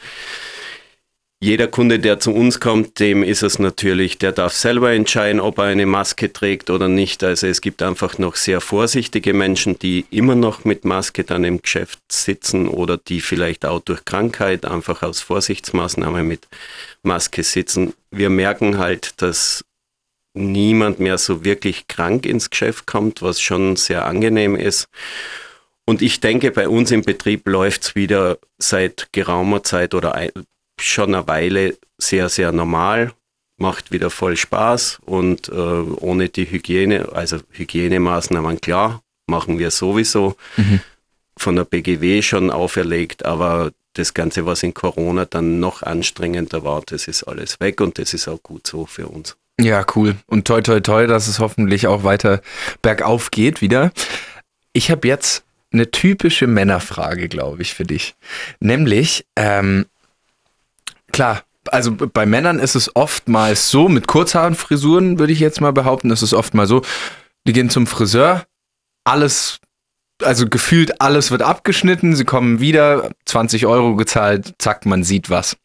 Jeder 1.42 1.68
Kunde, 1.68 2.00
der 2.00 2.20
zu 2.20 2.34
uns 2.34 2.60
kommt, 2.60 3.00
dem 3.00 3.24
ist 3.24 3.44
es 3.44 3.60
natürlich, 3.60 4.18
der 4.18 4.34
darf 4.34 4.52
selber 4.52 4.92
entscheiden, 4.92 5.40
ob 5.40 5.58
er 5.60 5.66
eine 5.66 5.86
Maske 5.86 6.34
trägt 6.34 6.70
oder 6.70 6.90
nicht. 6.90 7.24
Also 7.24 7.48
es 7.48 7.62
gibt 7.62 7.82
einfach 7.82 8.18
noch 8.18 8.36
sehr 8.36 8.60
vorsichtige 8.60 9.34
Menschen, 9.34 9.80
die 9.80 10.06
immer 10.12 10.36
noch 10.36 10.66
mit 10.66 10.84
Maske 10.84 11.24
dann 11.24 11.46
im 11.46 11.62
Geschäft 11.62 12.00
sitzen 12.12 12.68
oder 12.68 12.98
die 12.98 13.22
vielleicht 13.22 13.66
auch 13.66 13.80
durch 13.80 14.04
Krankheit 14.04 14.66
einfach 14.66 15.02
aus 15.02 15.22
Vorsichtsmaßnahmen 15.22 16.28
mit 16.28 16.46
Maske 17.04 17.44
sitzen. 17.44 17.94
Wir 18.12 18.30
merken 18.30 18.78
halt, 18.78 19.22
dass 19.22 19.64
niemand 20.34 21.00
mehr 21.00 21.18
so 21.18 21.46
wirklich 21.46 21.88
krank 21.88 22.26
ins 22.26 22.50
Geschäft 22.50 22.86
kommt, 22.86 23.22
was 23.22 23.40
schon 23.40 23.78
sehr 23.78 24.06
angenehm 24.06 24.58
ist. 24.58 24.90
Und 25.86 26.02
ich 26.02 26.20
denke, 26.20 26.52
bei 26.52 26.68
uns 26.68 26.92
im 26.92 27.04
Betrieb 27.04 27.48
läuft 27.48 27.84
es 27.84 27.96
wieder 27.96 28.40
seit 28.58 29.08
geraumer 29.14 29.64
Zeit 29.64 29.94
oder 29.94 30.16
schon 30.82 31.14
eine 31.14 31.28
Weile 31.28 31.78
sehr, 31.98 32.30
sehr 32.30 32.52
normal, 32.52 33.12
macht 33.58 33.92
wieder 33.92 34.10
voll 34.10 34.38
Spaß 34.38 35.00
und 35.06 35.50
äh, 35.50 35.52
ohne 35.52 36.30
die 36.30 36.50
Hygiene, 36.50 37.10
also 37.14 37.40
Hygienemaßnahmen, 37.52 38.62
klar, 38.62 39.02
machen 39.28 39.60
wir 39.60 39.72
sowieso 39.72 40.36
mhm. 40.58 40.80
von 41.38 41.56
der 41.56 41.66
BGW 41.66 42.22
schon 42.22 42.52
auferlegt, 42.52 43.26
aber 43.26 43.72
das 43.94 44.14
Ganze, 44.14 44.46
was 44.46 44.64
in 44.64 44.74
Corona 44.74 45.26
dann 45.26 45.60
noch 45.60 45.84
anstrengender 45.84 46.64
war, 46.64 46.82
das 46.86 47.08
ist 47.08 47.24
alles 47.24 47.60
weg 47.60 47.82
und 47.82 47.98
das 47.98 48.14
ist 48.14 48.28
auch 48.28 48.42
gut 48.42 48.66
so 48.66 48.86
für 48.86 49.08
uns. 49.08 49.36
Ja, 49.60 49.86
cool. 49.96 50.16
Und 50.26 50.48
toi, 50.48 50.62
toi, 50.62 50.80
toi, 50.80 51.06
dass 51.06 51.28
es 51.28 51.40
hoffentlich 51.40 51.88
auch 51.88 52.04
weiter 52.04 52.42
bergauf 52.82 53.30
geht 53.30 53.62
wieder. 53.62 53.92
Ich 54.72 54.90
habe 54.90 55.08
jetzt 55.08 55.44
eine 55.72 55.92
typische 55.92 56.48
Männerfrage, 56.48 57.28
glaube 57.28 57.62
ich, 57.62 57.74
für 57.74 57.84
dich. 57.84 58.16
Nämlich, 58.60 59.26
ähm, 59.36 59.86
klar. 61.20 61.44
Also 61.68 61.92
bei 61.94 62.26
Männern 62.26 62.60
ist 62.60 62.76
es 62.76 62.96
oftmals 62.96 63.70
so, 63.70 63.90
mit 63.90 64.08
Kurzhaarfrisuren 64.08 65.20
würde 65.20 65.34
ich 65.34 65.42
jetzt 65.42 65.60
mal 65.60 65.74
behaupten, 65.74 66.12
ist 66.12 66.22
es 66.22 66.34
oftmals 66.34 66.70
so, 66.70 66.82
die 67.46 67.52
gehen 67.52 67.70
zum 67.70 67.88
Friseur, 67.88 68.46
alles, 69.04 69.60
also 70.24 70.48
gefühlt 70.48 71.02
alles 71.02 71.30
wird 71.30 71.42
abgeschnitten, 71.42 72.16
sie 72.16 72.24
kommen 72.24 72.62
wieder, 72.62 73.10
20 73.26 73.66
Euro 73.66 73.98
gezahlt, 73.98 74.56
zack, 74.60 74.86
man 74.86 75.04
sieht 75.04 75.30
was. 75.30 75.58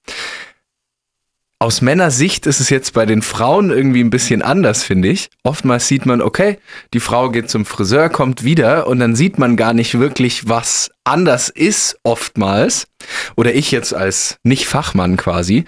Aus 1.60 1.80
Männersicht 1.80 2.46
ist 2.46 2.60
es 2.60 2.68
jetzt 2.68 2.92
bei 2.92 3.06
den 3.06 3.22
Frauen 3.22 3.70
irgendwie 3.70 4.02
ein 4.02 4.10
bisschen 4.10 4.42
anders, 4.42 4.82
finde 4.82 5.08
ich. 5.08 5.30
Oftmals 5.44 5.88
sieht 5.88 6.04
man, 6.04 6.20
okay, 6.20 6.58
die 6.92 7.00
Frau 7.00 7.30
geht 7.30 7.48
zum 7.48 7.64
Friseur, 7.64 8.08
kommt 8.08 8.44
wieder 8.44 8.86
und 8.86 8.98
dann 8.98 9.14
sieht 9.14 9.38
man 9.38 9.56
gar 9.56 9.72
nicht 9.72 9.98
wirklich, 9.98 10.48
was 10.48 10.90
anders 11.04 11.48
ist, 11.48 11.98
oftmals. 12.02 12.88
Oder 13.36 13.54
ich 13.54 13.70
jetzt 13.70 13.94
als 13.94 14.38
Nicht-Fachmann 14.42 15.16
quasi. 15.16 15.64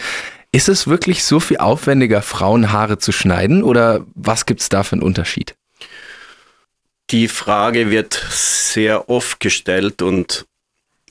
Ist 0.52 0.68
es 0.68 0.86
wirklich 0.86 1.22
so 1.24 1.40
viel 1.40 1.58
aufwendiger, 1.58 2.20
Frauenhaare 2.20 2.98
zu 2.98 3.12
schneiden 3.12 3.62
oder 3.62 4.04
was 4.14 4.46
gibt 4.46 4.60
es 4.60 4.68
da 4.68 4.82
für 4.82 4.94
einen 4.94 5.02
Unterschied? 5.02 5.54
Die 7.10 7.28
Frage 7.28 7.90
wird 7.90 8.26
sehr 8.30 9.08
oft 9.08 9.38
gestellt 9.38 10.02
und 10.02 10.46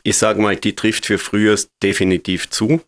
ich 0.04 0.18
sage 0.18 0.42
mal, 0.42 0.56
die 0.56 0.76
trifft 0.76 1.06
für 1.06 1.18
früher 1.18 1.58
definitiv 1.82 2.50
zu. 2.50 2.82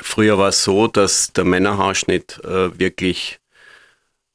Früher 0.00 0.38
war 0.38 0.48
es 0.48 0.64
so, 0.64 0.86
dass 0.86 1.32
der 1.32 1.44
Männerhaarschnitt 1.44 2.44
äh, 2.44 2.78
wirklich 2.78 3.40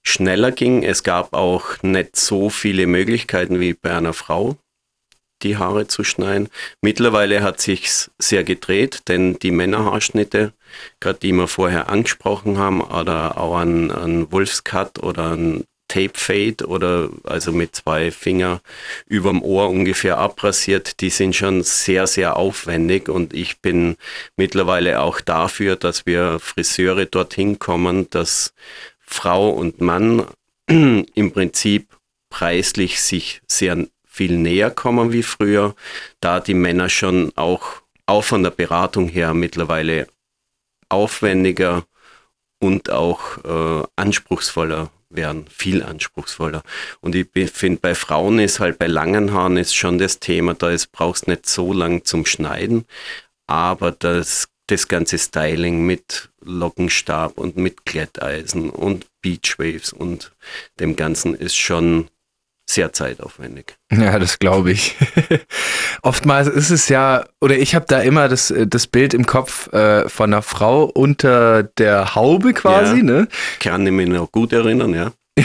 schneller 0.04 0.52
ging. 0.52 0.84
Es 0.84 1.04
gab 1.04 1.34
auch 1.34 1.82
nicht 1.84 2.16
so 2.16 2.50
viele 2.50 2.88
Möglichkeiten 2.88 3.60
wie 3.60 3.74
bei 3.74 3.96
einer 3.96 4.14
Frau, 4.14 4.58
die 5.44 5.58
Haare 5.58 5.88
zu 5.88 6.04
schneiden. 6.04 6.50
Mittlerweile 6.82 7.44
hat 7.44 7.62
sich 7.62 8.10
sehr 8.18 8.44
gedreht, 8.44 9.04
denn 9.08 9.38
die 9.40 9.52
Männerhaarschnitte, 9.52 10.54
gerade 11.00 11.20
die 11.20 11.34
wir 11.34 11.48
vorher 11.48 11.90
angesprochen 11.90 12.58
haben, 12.58 12.82
oder 12.82 13.38
auch 13.38 13.58
ein, 13.58 13.92
ein 13.92 14.32
Wolfscut 14.32 15.00
oder 15.00 15.36
ein 15.36 15.66
Tape 15.92 16.14
Fade 16.14 16.66
oder 16.66 17.10
also 17.26 17.52
mit 17.52 17.76
zwei 17.76 18.12
Finger 18.12 18.62
überm 19.08 19.42
Ohr 19.42 19.70
ungefähr 19.70 20.18
abrasiert, 20.20 21.02
die 21.02 21.10
sind 21.10 21.36
schon 21.36 21.64
sehr, 21.64 22.08
sehr 22.08 22.38
aufwendig. 22.38 23.10
Und 23.10 23.34
ich 23.34 23.60
bin 23.60 23.98
mittlerweile 24.38 25.02
auch 25.02 25.20
dafür, 25.20 25.76
dass 25.76 26.06
wir 26.06 26.40
Friseure 26.40 27.06
dorthin 27.06 27.60
kommen, 27.60 28.10
dass 28.10 28.54
Frau 29.02 29.50
und 29.50 29.82
Mann 29.82 30.28
im 30.68 31.32
Prinzip 31.34 31.90
preislich 32.30 33.02
sich 33.02 33.42
sehr 33.46 33.86
viel 34.08 34.38
näher 34.38 34.72
kommen 34.72 35.12
wie 35.12 35.24
früher, 35.24 35.76
da 36.22 36.40
die 36.40 36.54
Männer 36.54 36.88
schon 36.88 37.34
auch, 37.36 37.82
auch 38.06 38.24
von 38.24 38.44
der 38.44 38.52
Beratung 38.52 39.10
her 39.10 39.34
mittlerweile 39.34 40.08
aufwendiger 40.88 41.84
und 42.60 42.90
auch 42.90 43.44
äh, 43.44 43.86
anspruchsvoller 43.98 44.90
werden, 45.16 45.46
viel 45.50 45.84
anspruchsvoller. 45.84 46.64
Und 47.02 47.16
ich 47.16 47.28
finde, 47.52 47.80
bei 47.82 47.96
Frauen 47.96 48.40
ist 48.40 48.60
halt 48.60 48.80
bei 48.80 48.88
langen 48.88 49.34
Haaren 49.34 49.58
ist 49.58 49.76
schon 49.76 49.98
das 49.98 50.20
Thema, 50.20 50.54
da 50.54 50.70
ist, 50.70 50.92
brauchst 50.92 51.28
nicht 51.28 51.48
so 51.48 51.74
lang 51.74 52.06
zum 52.06 52.26
Schneiden, 52.26 52.86
aber 53.48 53.92
das, 53.92 54.50
das 54.68 54.88
ganze 54.88 55.18
Styling 55.18 55.86
mit 55.86 56.30
Lockenstab 56.42 57.38
und 57.38 57.58
mit 57.58 57.86
Glätteisen 57.86 58.70
und 58.70 59.06
Beachwaves 59.22 59.94
und 59.94 60.32
dem 60.80 60.96
Ganzen 60.96 61.36
ist 61.36 61.58
schon 61.58 62.10
sehr 62.70 62.94
zeitaufwendig. 62.94 63.76
Ja, 63.92 64.18
das 64.18 64.40
glaube 64.40 64.72
ich. 64.72 64.96
Oftmals 66.02 66.48
ist 66.48 66.70
es 66.70 66.90
ja, 66.90 67.26
oder 67.42 67.58
ich 67.58 67.76
habe 67.76 67.86
da 67.88 68.02
immer 68.02 68.30
das, 68.30 68.54
das 68.68 68.88
Bild 68.88 69.14
im 69.14 69.26
Kopf 69.26 69.72
äh, 69.74 70.08
von 70.08 70.32
einer 70.34 70.42
Frau 70.42 70.86
unter 70.86 71.64
der 71.64 72.16
Haube 72.16 72.54
quasi, 72.54 72.98
ja, 72.98 73.04
ne? 73.04 73.28
Kann 73.60 73.86
ich 73.86 73.92
mich 73.92 74.08
noch 74.08 74.32
gut 74.32 74.54
erinnern, 74.54 74.94
ja. 74.94 75.12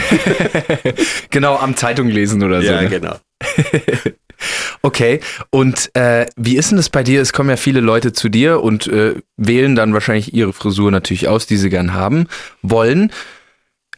genau, 1.30 1.56
am 1.56 1.76
Zeitung 1.76 2.08
lesen 2.08 2.42
oder 2.42 2.60
so. 2.60 2.68
Ja, 2.68 2.82
ne? 2.82 2.88
genau. 2.88 3.16
okay, 4.82 5.20
und 5.50 5.90
äh, 5.94 6.26
wie 6.36 6.56
ist 6.56 6.70
denn 6.70 6.76
das 6.76 6.90
bei 6.90 7.02
dir? 7.02 7.20
Es 7.20 7.32
kommen 7.32 7.50
ja 7.50 7.56
viele 7.56 7.80
Leute 7.80 8.12
zu 8.12 8.28
dir 8.28 8.62
und 8.62 8.86
äh, 8.88 9.14
wählen 9.36 9.76
dann 9.76 9.94
wahrscheinlich 9.94 10.34
ihre 10.34 10.52
Frisur 10.52 10.90
natürlich 10.90 11.28
aus, 11.28 11.46
die 11.46 11.56
sie 11.56 11.70
gern 11.70 11.94
haben 11.94 12.28
wollen. 12.62 13.12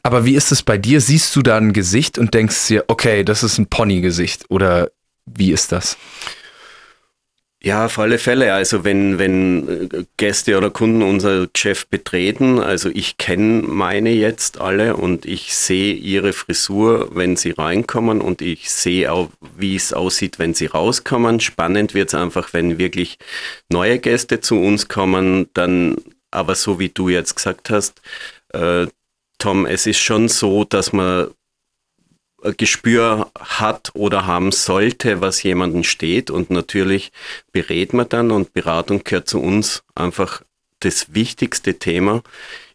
Aber 0.08 0.24
wie 0.24 0.36
ist 0.36 0.52
es 0.52 0.62
bei 0.62 0.78
dir? 0.78 1.02
Siehst 1.02 1.36
du 1.36 1.42
da 1.42 1.58
ein 1.58 1.74
Gesicht 1.74 2.16
und 2.16 2.32
denkst 2.32 2.68
dir, 2.68 2.84
okay, 2.88 3.24
das 3.24 3.42
ist 3.42 3.58
ein 3.58 3.66
Pony-Gesicht 3.66 4.46
oder 4.48 4.90
wie 5.26 5.52
ist 5.52 5.70
das? 5.70 5.98
Ja, 7.62 7.84
auf 7.84 7.98
alle 7.98 8.16
Fälle. 8.16 8.54
Also 8.54 8.84
wenn, 8.84 9.18
wenn 9.18 9.90
äh, 9.92 10.04
Gäste 10.16 10.56
oder 10.56 10.70
Kunden 10.70 11.02
unser 11.02 11.46
Geschäft 11.48 11.90
betreten, 11.90 12.58
also 12.58 12.88
ich 12.88 13.18
kenne 13.18 13.60
meine 13.64 14.08
jetzt 14.08 14.58
alle 14.62 14.96
und 14.96 15.26
ich 15.26 15.54
sehe 15.54 15.92
ihre 15.92 16.32
Frisur, 16.32 17.14
wenn 17.14 17.36
sie 17.36 17.50
reinkommen 17.50 18.22
und 18.22 18.40
ich 18.40 18.70
sehe 18.70 19.12
auch, 19.12 19.28
wie 19.58 19.76
es 19.76 19.92
aussieht, 19.92 20.38
wenn 20.38 20.54
sie 20.54 20.66
rauskommen. 20.66 21.38
Spannend 21.40 21.92
wird 21.92 22.08
es 22.08 22.14
einfach, 22.14 22.54
wenn 22.54 22.78
wirklich 22.78 23.18
neue 23.70 23.98
Gäste 23.98 24.40
zu 24.40 24.58
uns 24.58 24.88
kommen, 24.88 25.50
dann 25.52 25.98
aber 26.30 26.54
so 26.54 26.78
wie 26.78 26.88
du 26.88 27.10
jetzt 27.10 27.34
gesagt 27.34 27.68
hast, 27.68 28.00
äh, 28.54 28.86
Tom, 29.38 29.66
es 29.66 29.86
ist 29.86 29.98
schon 29.98 30.28
so, 30.28 30.64
dass 30.64 30.92
man 30.92 31.28
ein 32.42 32.54
Gespür 32.56 33.30
hat 33.38 33.90
oder 33.94 34.26
haben 34.26 34.52
sollte, 34.52 35.20
was 35.20 35.42
jemanden 35.42 35.84
steht. 35.84 36.30
Und 36.30 36.50
natürlich 36.50 37.12
berät 37.52 37.92
man 37.92 38.08
dann 38.08 38.30
und 38.30 38.52
Beratung 38.52 39.02
gehört 39.04 39.28
zu 39.28 39.40
uns 39.40 39.82
einfach 39.94 40.42
das 40.80 41.14
wichtigste 41.14 41.78
Thema. 41.78 42.22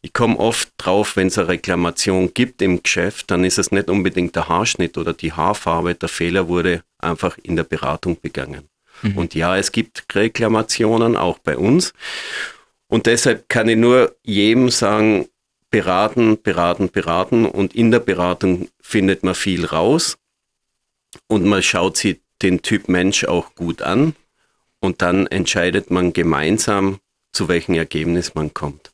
Ich 0.02 0.12
komme 0.12 0.38
oft 0.38 0.74
drauf, 0.78 1.16
wenn 1.16 1.28
es 1.28 1.38
eine 1.38 1.48
Reklamation 1.48 2.34
gibt 2.34 2.62
im 2.62 2.84
Geschäft, 2.84 3.32
dann 3.32 3.46
ist 3.46 3.58
es 3.58 3.72
nicht 3.72 3.90
unbedingt 3.90 4.36
der 4.36 4.50
Haarschnitt 4.50 4.98
oder 4.98 5.14
die 5.14 5.32
Haarfarbe. 5.32 5.96
Der 5.96 6.10
Fehler 6.10 6.50
wurde 6.50 6.84
einfach 7.00 7.38
in 7.42 7.56
der 7.56 7.64
Beratung 7.64 8.20
begangen. 8.20 8.68
Mhm. 9.02 9.18
Und 9.18 9.36
ja, 9.36 9.58
es 9.58 9.72
gibt 9.72 10.04
Reklamationen 10.14 11.16
auch 11.16 11.40
bei 11.40 11.58
uns. 11.58 11.94
Und 12.88 13.06
deshalb 13.06 13.48
kann 13.48 13.70
ich 13.70 13.78
nur 13.78 14.14
jedem 14.24 14.70
sagen, 14.70 15.28
beraten, 15.74 16.40
beraten, 16.40 16.92
beraten 16.92 17.48
und 17.48 17.74
in 17.74 17.90
der 17.90 18.00
Beratung 18.00 18.68
findet 18.80 19.24
man 19.24 19.34
viel 19.34 19.66
raus 19.66 20.20
und 21.26 21.46
man 21.46 21.64
schaut 21.64 21.98
sich 21.98 22.22
den 22.44 22.62
Typ 22.62 22.90
Mensch 22.90 23.24
auch 23.24 23.56
gut 23.56 23.82
an 23.82 24.14
und 24.80 25.02
dann 25.02 25.26
entscheidet 25.26 25.90
man 25.90 26.14
gemeinsam, 26.14 27.00
zu 27.32 27.48
welchem 27.48 27.74
Ergebnis 27.74 28.36
man 28.36 28.54
kommt. 28.54 28.92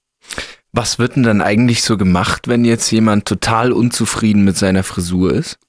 Was 0.72 1.00
wird 1.00 1.18
denn 1.18 1.24
dann 1.24 1.42
eigentlich 1.42 1.84
so 1.84 1.98
gemacht, 1.98 2.48
wenn 2.48 2.64
jetzt 2.64 2.90
jemand 2.92 3.28
total 3.28 3.74
unzufrieden 3.74 4.46
mit 4.46 4.56
seiner 4.56 4.84
Frisur 4.84 5.34
ist? 5.34 5.60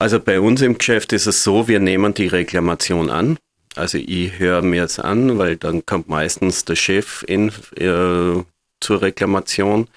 Also 0.00 0.18
bei 0.18 0.40
uns 0.40 0.60
im 0.60 0.76
Geschäft 0.76 1.12
ist 1.12 1.26
es 1.26 1.44
so, 1.44 1.68
wir 1.68 1.78
nehmen 1.78 2.14
die 2.14 2.26
Reklamation 2.26 3.10
an. 3.10 3.38
Also 3.76 3.96
ich 3.98 4.40
höre 4.40 4.62
mir 4.62 4.82
es 4.82 4.98
an, 4.98 5.38
weil 5.38 5.56
dann 5.56 5.86
kommt 5.86 6.08
meistens 6.08 6.64
der 6.64 6.74
Chef 6.74 7.24
in, 7.28 7.52
äh, 7.76 8.42
zur 8.82 9.02
Reklamation. 9.02 9.88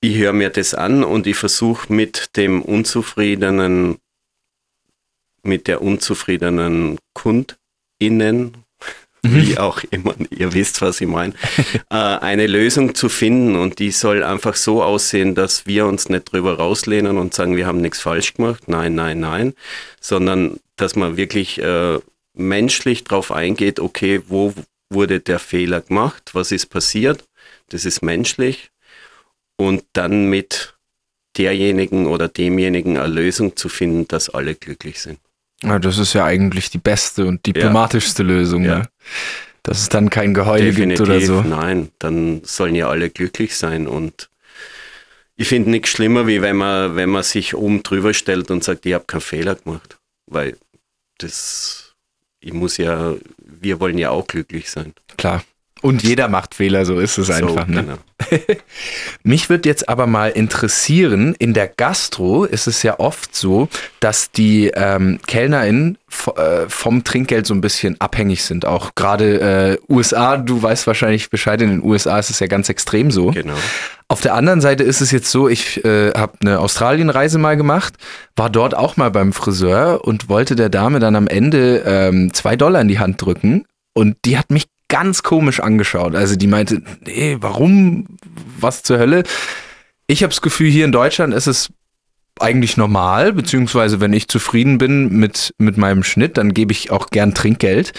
Ich 0.00 0.16
höre 0.16 0.32
mir 0.32 0.50
das 0.50 0.74
an 0.74 1.02
und 1.02 1.26
ich 1.26 1.36
versuche 1.36 1.92
mit 1.92 2.36
dem 2.36 2.62
unzufriedenen, 2.62 3.98
mit 5.42 5.66
der 5.66 5.82
unzufriedenen 5.82 6.98
KundInnen, 7.14 8.56
mhm. 9.22 9.34
wie 9.34 9.58
auch 9.58 9.82
immer, 9.90 10.14
ihr 10.30 10.52
wisst, 10.54 10.80
was 10.82 11.00
ich 11.00 11.08
meine, 11.08 11.34
äh, 11.90 11.96
eine 11.96 12.46
Lösung 12.46 12.94
zu 12.94 13.08
finden. 13.08 13.56
Und 13.56 13.80
die 13.80 13.90
soll 13.90 14.22
einfach 14.22 14.54
so 14.54 14.84
aussehen, 14.84 15.34
dass 15.34 15.66
wir 15.66 15.86
uns 15.86 16.08
nicht 16.08 16.32
drüber 16.32 16.58
rauslehnen 16.58 17.18
und 17.18 17.34
sagen, 17.34 17.56
wir 17.56 17.66
haben 17.66 17.80
nichts 17.80 18.00
falsch 18.00 18.34
gemacht, 18.34 18.68
nein, 18.68 18.94
nein, 18.94 19.18
nein, 19.18 19.54
sondern 20.00 20.60
dass 20.76 20.94
man 20.94 21.16
wirklich 21.16 21.60
äh, 21.60 21.98
menschlich 22.34 23.02
drauf 23.02 23.32
eingeht, 23.32 23.80
okay, 23.80 24.22
wo 24.28 24.54
wurde 24.90 25.18
der 25.18 25.40
Fehler 25.40 25.80
gemacht, 25.80 26.30
was 26.34 26.52
ist 26.52 26.66
passiert 26.66 27.27
das 27.68 27.84
ist 27.84 28.02
menschlich. 28.02 28.70
Und 29.56 29.84
dann 29.92 30.28
mit 30.30 30.76
derjenigen 31.36 32.06
oder 32.06 32.28
demjenigen 32.28 32.98
eine 32.98 33.12
Lösung 33.12 33.56
zu 33.56 33.68
finden, 33.68 34.06
dass 34.08 34.30
alle 34.30 34.54
glücklich 34.54 35.00
sind. 35.00 35.18
Ja, 35.62 35.78
das 35.78 35.98
ist 35.98 36.12
ja 36.12 36.24
eigentlich 36.24 36.70
die 36.70 36.78
beste 36.78 37.26
und 37.26 37.44
diplomatischste 37.44 38.22
ja. 38.22 38.28
Lösung. 38.28 38.64
Ja. 38.64 38.78
Ne? 38.78 38.88
Dass 39.62 39.80
es 39.80 39.88
dann 39.88 40.08
kein 40.08 40.34
Geheule 40.34 40.66
Definitiv, 40.66 40.98
gibt 40.98 41.08
oder 41.08 41.20
so. 41.20 41.42
Nein, 41.42 41.90
dann 41.98 42.42
sollen 42.44 42.74
ja 42.74 42.88
alle 42.88 43.10
glücklich 43.10 43.56
sein 43.56 43.86
und 43.86 44.30
ich 45.40 45.48
finde 45.48 45.70
nichts 45.70 45.90
schlimmer, 45.90 46.26
wie 46.26 46.42
wenn 46.42 46.56
man, 46.56 46.96
wenn 46.96 47.10
man 47.10 47.22
sich 47.22 47.54
oben 47.54 47.84
drüber 47.84 48.12
stellt 48.12 48.50
und 48.50 48.64
sagt, 48.64 48.84
ich 48.86 48.94
habe 48.94 49.04
keinen 49.04 49.20
Fehler 49.20 49.54
gemacht. 49.54 49.96
Weil 50.26 50.56
das, 51.18 51.94
ich 52.40 52.52
muss 52.52 52.76
ja, 52.76 53.14
wir 53.38 53.78
wollen 53.78 53.98
ja 53.98 54.10
auch 54.10 54.26
glücklich 54.26 54.68
sein. 54.68 54.94
Klar. 55.16 55.44
Und 55.80 56.02
jeder 56.02 56.28
macht 56.28 56.54
Fehler, 56.54 56.84
so 56.84 56.98
ist 56.98 57.18
es 57.18 57.30
einfach. 57.30 57.66
so, 57.66 57.72
ne? 57.72 57.82
genau. 57.82 57.98
Mich 59.22 59.48
würde 59.48 59.68
jetzt 59.68 59.88
aber 59.88 60.06
mal 60.06 60.30
interessieren, 60.30 61.34
in 61.38 61.54
der 61.54 61.68
Gastro 61.68 62.44
ist 62.44 62.66
es 62.66 62.82
ja 62.82 62.98
oft 62.98 63.34
so, 63.34 63.68
dass 64.00 64.32
die 64.32 64.68
ähm, 64.74 65.20
KellnerInnen 65.26 65.98
äh, 66.36 66.68
vom 66.68 67.04
Trinkgeld 67.04 67.46
so 67.46 67.54
ein 67.54 67.60
bisschen 67.60 68.00
abhängig 68.00 68.42
sind. 68.42 68.64
Auch 68.66 68.94
gerade 68.94 69.78
äh, 69.88 69.92
USA, 69.92 70.36
du 70.36 70.60
weißt 70.62 70.86
wahrscheinlich 70.86 71.30
Bescheid, 71.30 71.60
in 71.62 71.70
den 71.70 71.82
USA 71.82 72.18
ist 72.18 72.30
es 72.30 72.40
ja 72.40 72.48
ganz 72.48 72.68
extrem 72.68 73.10
so. 73.10 73.30
Genau. 73.30 73.54
Auf 74.08 74.20
der 74.20 74.34
anderen 74.34 74.60
Seite 74.60 74.84
ist 74.84 75.00
es 75.00 75.10
jetzt 75.10 75.30
so, 75.30 75.48
ich 75.48 75.84
äh, 75.84 76.12
habe 76.12 76.32
eine 76.40 76.60
Australienreise 76.60 77.38
mal 77.38 77.56
gemacht, 77.56 77.94
war 78.36 78.48
dort 78.50 78.74
auch 78.74 78.96
mal 78.96 79.10
beim 79.10 79.32
Friseur 79.32 80.04
und 80.04 80.28
wollte 80.28 80.56
der 80.56 80.70
Dame 80.70 80.98
dann 80.98 81.14
am 81.14 81.28
Ende 81.28 81.82
ähm, 81.86 82.32
zwei 82.32 82.56
Dollar 82.56 82.80
in 82.80 82.88
die 82.88 82.98
Hand 82.98 83.20
drücken 83.20 83.64
und 83.92 84.16
die 84.24 84.38
hat 84.38 84.50
mich 84.50 84.66
ganz 84.88 85.22
komisch 85.22 85.60
angeschaut. 85.60 86.14
Also 86.14 86.36
die 86.36 86.46
meinte, 86.46 86.82
nee, 87.04 87.36
warum? 87.40 88.06
Was 88.58 88.82
zur 88.82 88.98
Hölle? 88.98 89.22
Ich 90.06 90.22
habe 90.22 90.30
das 90.30 90.42
Gefühl, 90.42 90.70
hier 90.70 90.84
in 90.84 90.92
Deutschland 90.92 91.34
ist 91.34 91.46
es 91.46 91.68
eigentlich 92.40 92.76
normal, 92.76 93.32
beziehungsweise 93.32 94.00
wenn 94.00 94.12
ich 94.12 94.28
zufrieden 94.28 94.78
bin 94.78 95.10
mit, 95.10 95.54
mit 95.58 95.76
meinem 95.76 96.02
Schnitt, 96.02 96.38
dann 96.38 96.54
gebe 96.54 96.72
ich 96.72 96.90
auch 96.90 97.10
gern 97.10 97.34
Trinkgeld. 97.34 97.92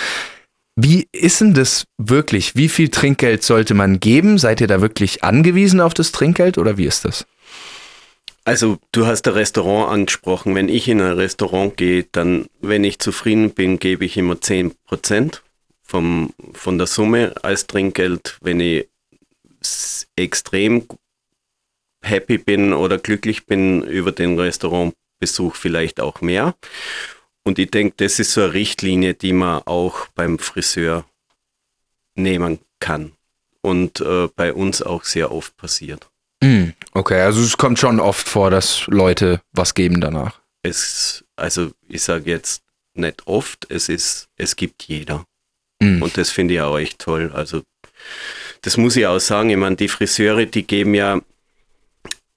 Wie 0.75 1.07
ist 1.11 1.41
denn 1.41 1.53
das 1.53 1.85
wirklich? 1.97 2.55
Wie 2.55 2.69
viel 2.69 2.89
Trinkgeld 2.89 3.43
sollte 3.43 3.73
man 3.73 3.99
geben? 3.99 4.37
Seid 4.37 4.61
ihr 4.61 4.67
da 4.67 4.81
wirklich 4.81 5.23
angewiesen 5.23 5.81
auf 5.81 5.93
das 5.93 6.11
Trinkgeld 6.11 6.57
oder 6.57 6.77
wie 6.77 6.85
ist 6.85 7.05
das? 7.05 7.25
Also 8.45 8.77
du 8.93 9.05
hast 9.05 9.27
ein 9.27 9.33
Restaurant 9.33 9.91
angesprochen. 9.91 10.55
Wenn 10.55 10.69
ich 10.69 10.87
in 10.87 11.01
ein 11.01 11.13
Restaurant 11.13 11.75
gehe, 11.75 12.05
dann, 12.11 12.45
wenn 12.61 12.83
ich 12.83 12.99
zufrieden 12.99 13.51
bin, 13.51 13.77
gebe 13.77 14.05
ich 14.05 14.15
immer 14.15 14.35
10% 14.35 15.41
vom, 15.89 16.33
von 16.53 16.77
der 16.77 16.87
Summe 16.87 17.33
als 17.41 17.67
Trinkgeld. 17.67 18.37
Wenn 18.41 18.59
ich 18.59 18.87
extrem 20.15 20.85
happy 22.01 22.37
bin 22.37 22.73
oder 22.73 22.97
glücklich 22.97 23.45
bin 23.45 23.83
über 23.83 24.11
den 24.11 24.39
Restaurantbesuch, 24.39 25.55
vielleicht 25.55 25.99
auch 25.99 26.21
mehr. 26.21 26.55
Und 27.43 27.57
ich 27.57 27.71
denke, 27.71 27.95
das 27.97 28.19
ist 28.19 28.33
so 28.33 28.41
eine 28.41 28.53
Richtlinie, 28.53 29.15
die 29.15 29.33
man 29.33 29.63
auch 29.65 30.07
beim 30.15 30.37
Friseur 30.39 31.05
nehmen 32.15 32.59
kann. 32.79 33.13
Und 33.61 33.99
äh, 33.99 34.27
bei 34.35 34.53
uns 34.53 34.81
auch 34.81 35.03
sehr 35.03 35.31
oft 35.31 35.57
passiert. 35.57 36.09
Hm, 36.43 36.73
Okay, 36.93 37.21
also 37.21 37.41
es 37.41 37.57
kommt 37.57 37.79
schon 37.79 37.99
oft 37.99 38.27
vor, 38.27 38.49
dass 38.49 38.87
Leute 38.87 39.41
was 39.51 39.73
geben 39.73 40.01
danach. 40.01 40.39
es, 40.63 41.23
also 41.35 41.71
ich 41.87 42.01
sage 42.01 42.29
jetzt 42.31 42.63
nicht 42.93 43.27
oft, 43.27 43.69
es 43.69 43.89
ist, 43.89 44.27
es 44.37 44.55
gibt 44.55 44.83
jeder. 44.83 45.25
Hm. 45.81 46.01
Und 46.01 46.17
das 46.17 46.29
finde 46.29 46.55
ich 46.55 46.61
auch 46.61 46.77
echt 46.77 46.99
toll. 46.99 47.31
Also 47.33 47.63
das 48.61 48.77
muss 48.77 48.95
ich 48.95 49.07
auch 49.07 49.19
sagen. 49.19 49.49
Ich 49.49 49.57
meine, 49.57 49.75
die 49.75 49.87
Friseure, 49.87 50.45
die 50.45 50.65
geben 50.65 50.93
ja, 50.93 51.21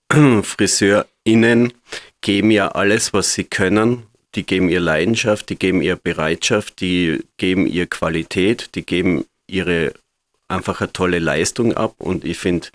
FriseurInnen 0.43 1.73
geben 2.21 2.51
ja 2.51 2.69
alles, 2.69 3.13
was 3.13 3.35
sie 3.35 3.45
können. 3.45 4.05
Die 4.35 4.45
geben 4.45 4.71
ihr 4.71 4.81
Leidenschaft, 4.81 5.51
die 5.51 5.57
geben 5.57 5.83
ihr 5.83 5.97
Bereitschaft, 5.97 6.81
die 6.81 7.23
geben 7.37 7.67
ihr 7.67 7.87
Qualität, 7.87 8.75
die 8.75 8.87
geben 8.87 9.27
ihre 9.47 9.93
einfach 10.49 10.81
eine 10.81 10.93
tolle 10.93 11.19
Leistung 11.19 11.75
ab. 11.75 11.97
Und 11.99 12.25
ich 12.25 12.39
finde, 12.39 12.69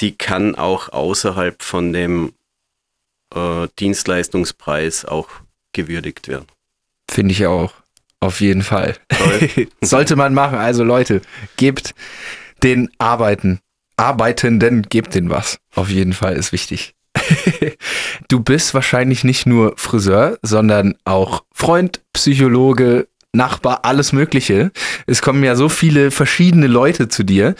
die 0.00 0.16
kann 0.16 0.54
auch 0.54 0.90
außerhalb 0.90 1.62
von 1.62 1.92
dem 1.92 2.34
äh, 3.34 3.68
Dienstleistungspreis 3.78 5.04
auch 5.04 5.28
gewürdigt 5.72 6.28
werden. 6.28 6.46
Finde 7.10 7.32
ich 7.32 7.46
auch. 7.46 7.72
Auf 8.22 8.40
jeden 8.40 8.62
Fall. 8.62 8.94
Sollte 9.80 10.14
man 10.14 10.32
machen. 10.32 10.56
Also 10.56 10.84
Leute, 10.84 11.22
gebt 11.56 11.92
den 12.62 12.88
Arbeiten, 12.98 13.58
Arbeitenden, 13.96 14.82
gebt 14.82 15.16
denen 15.16 15.28
was. 15.28 15.58
Auf 15.74 15.88
jeden 15.88 16.12
Fall 16.12 16.36
ist 16.36 16.52
wichtig. 16.52 16.94
du 18.28 18.38
bist 18.38 18.74
wahrscheinlich 18.74 19.24
nicht 19.24 19.44
nur 19.46 19.74
Friseur, 19.76 20.38
sondern 20.42 20.94
auch 21.04 21.42
Freund, 21.52 22.00
Psychologe, 22.12 23.08
Nachbar, 23.32 23.80
alles 23.84 24.12
Mögliche. 24.12 24.70
Es 25.08 25.20
kommen 25.20 25.42
ja 25.42 25.56
so 25.56 25.68
viele 25.68 26.12
verschiedene 26.12 26.68
Leute 26.68 27.08
zu 27.08 27.24
dir 27.24 27.56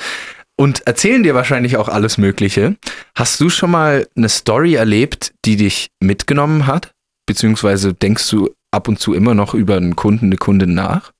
und 0.54 0.86
erzählen 0.86 1.24
dir 1.24 1.34
wahrscheinlich 1.34 1.76
auch 1.76 1.88
alles 1.88 2.18
Mögliche. 2.18 2.76
Hast 3.16 3.40
du 3.40 3.50
schon 3.50 3.72
mal 3.72 4.06
eine 4.14 4.28
Story 4.28 4.74
erlebt, 4.74 5.34
die 5.44 5.56
dich 5.56 5.88
mitgenommen 5.98 6.68
hat? 6.68 6.92
Beziehungsweise 7.26 7.94
denkst 7.94 8.30
du 8.30 8.50
ab 8.72 8.88
und 8.88 8.98
zu 8.98 9.14
immer 9.14 9.34
noch 9.34 9.54
über 9.54 9.76
einen 9.76 9.94
Kunden, 9.94 10.26
eine 10.26 10.36
Kundin 10.36 10.74
nach? 10.74 11.12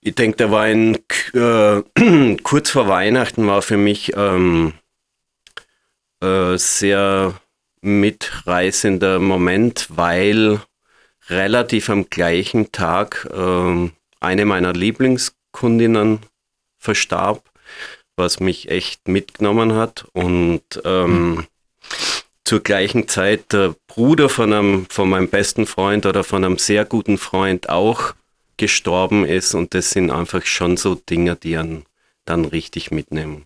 Ich 0.00 0.14
denke, 0.14 0.36
da 0.36 0.50
war 0.50 0.62
ein, 0.62 0.98
äh, 1.34 2.36
kurz 2.42 2.70
vor 2.70 2.88
Weihnachten 2.88 3.46
war 3.46 3.62
für 3.62 3.76
mich 3.76 4.12
ähm, 4.16 4.72
äh, 6.20 6.56
sehr 6.56 7.34
mitreißender 7.82 9.18
Moment, 9.18 9.88
weil 9.90 10.60
relativ 11.28 11.90
am 11.90 12.08
gleichen 12.08 12.72
Tag 12.72 13.28
ähm, 13.34 13.92
eine 14.20 14.44
meiner 14.44 14.72
Lieblingskundinnen 14.72 16.20
verstarb, 16.78 17.50
was 18.16 18.40
mich 18.40 18.70
echt 18.70 19.08
mitgenommen 19.08 19.74
hat 19.74 20.06
und 20.12 20.62
ähm, 20.84 21.46
zur 22.46 22.60
gleichen 22.60 23.08
Zeit 23.08 23.52
der 23.52 23.74
Bruder 23.88 24.28
von, 24.28 24.52
einem, 24.52 24.86
von 24.88 25.10
meinem 25.10 25.28
besten 25.28 25.66
Freund 25.66 26.06
oder 26.06 26.24
von 26.24 26.44
einem 26.44 26.58
sehr 26.58 26.84
guten 26.84 27.18
Freund 27.18 27.68
auch 27.68 28.14
gestorben 28.56 29.24
ist 29.26 29.54
und 29.54 29.74
das 29.74 29.90
sind 29.90 30.10
einfach 30.10 30.46
schon 30.46 30.76
so 30.76 30.94
Dinge, 30.94 31.36
die 31.36 31.58
einen 31.58 31.84
dann 32.24 32.44
richtig 32.44 32.90
mitnehmen. 32.90 33.44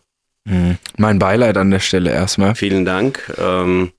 Mein 0.97 1.19
Beileid 1.19 1.57
an 1.57 1.71
der 1.71 1.81
Stelle 1.81 2.11
erstmal. 2.11 2.55
Vielen 2.55 2.85
Dank. 2.85 3.33
Ähm, 3.39 3.93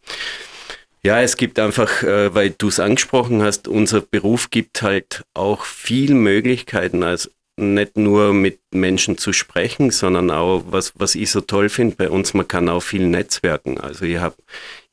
ja, 1.03 1.21
es 1.21 1.37
gibt 1.37 1.59
einfach, 1.59 2.03
äh, 2.03 2.33
weil 2.33 2.51
du 2.51 2.67
es 2.67 2.79
angesprochen 2.79 3.41
hast, 3.41 3.67
unser 3.67 4.01
Beruf 4.01 4.49
gibt 4.49 4.81
halt 4.81 5.23
auch 5.33 5.65
viel 5.65 6.13
Möglichkeiten, 6.13 7.03
also 7.03 7.29
nicht 7.57 7.97
nur 7.97 8.33
mit 8.33 8.59
Menschen 8.71 9.17
zu 9.17 9.33
sprechen, 9.33 9.91
sondern 9.91 10.31
auch, 10.31 10.63
was, 10.67 10.93
was 10.95 11.15
ich 11.15 11.31
so 11.31 11.41
toll 11.41 11.69
finde 11.69 11.95
bei 11.95 12.09
uns, 12.09 12.33
man 12.33 12.47
kann 12.47 12.69
auch 12.69 12.81
viel 12.81 13.07
netzwerken. 13.07 13.79
Also 13.79 14.05
ich 14.05 14.17
habe 14.17 14.35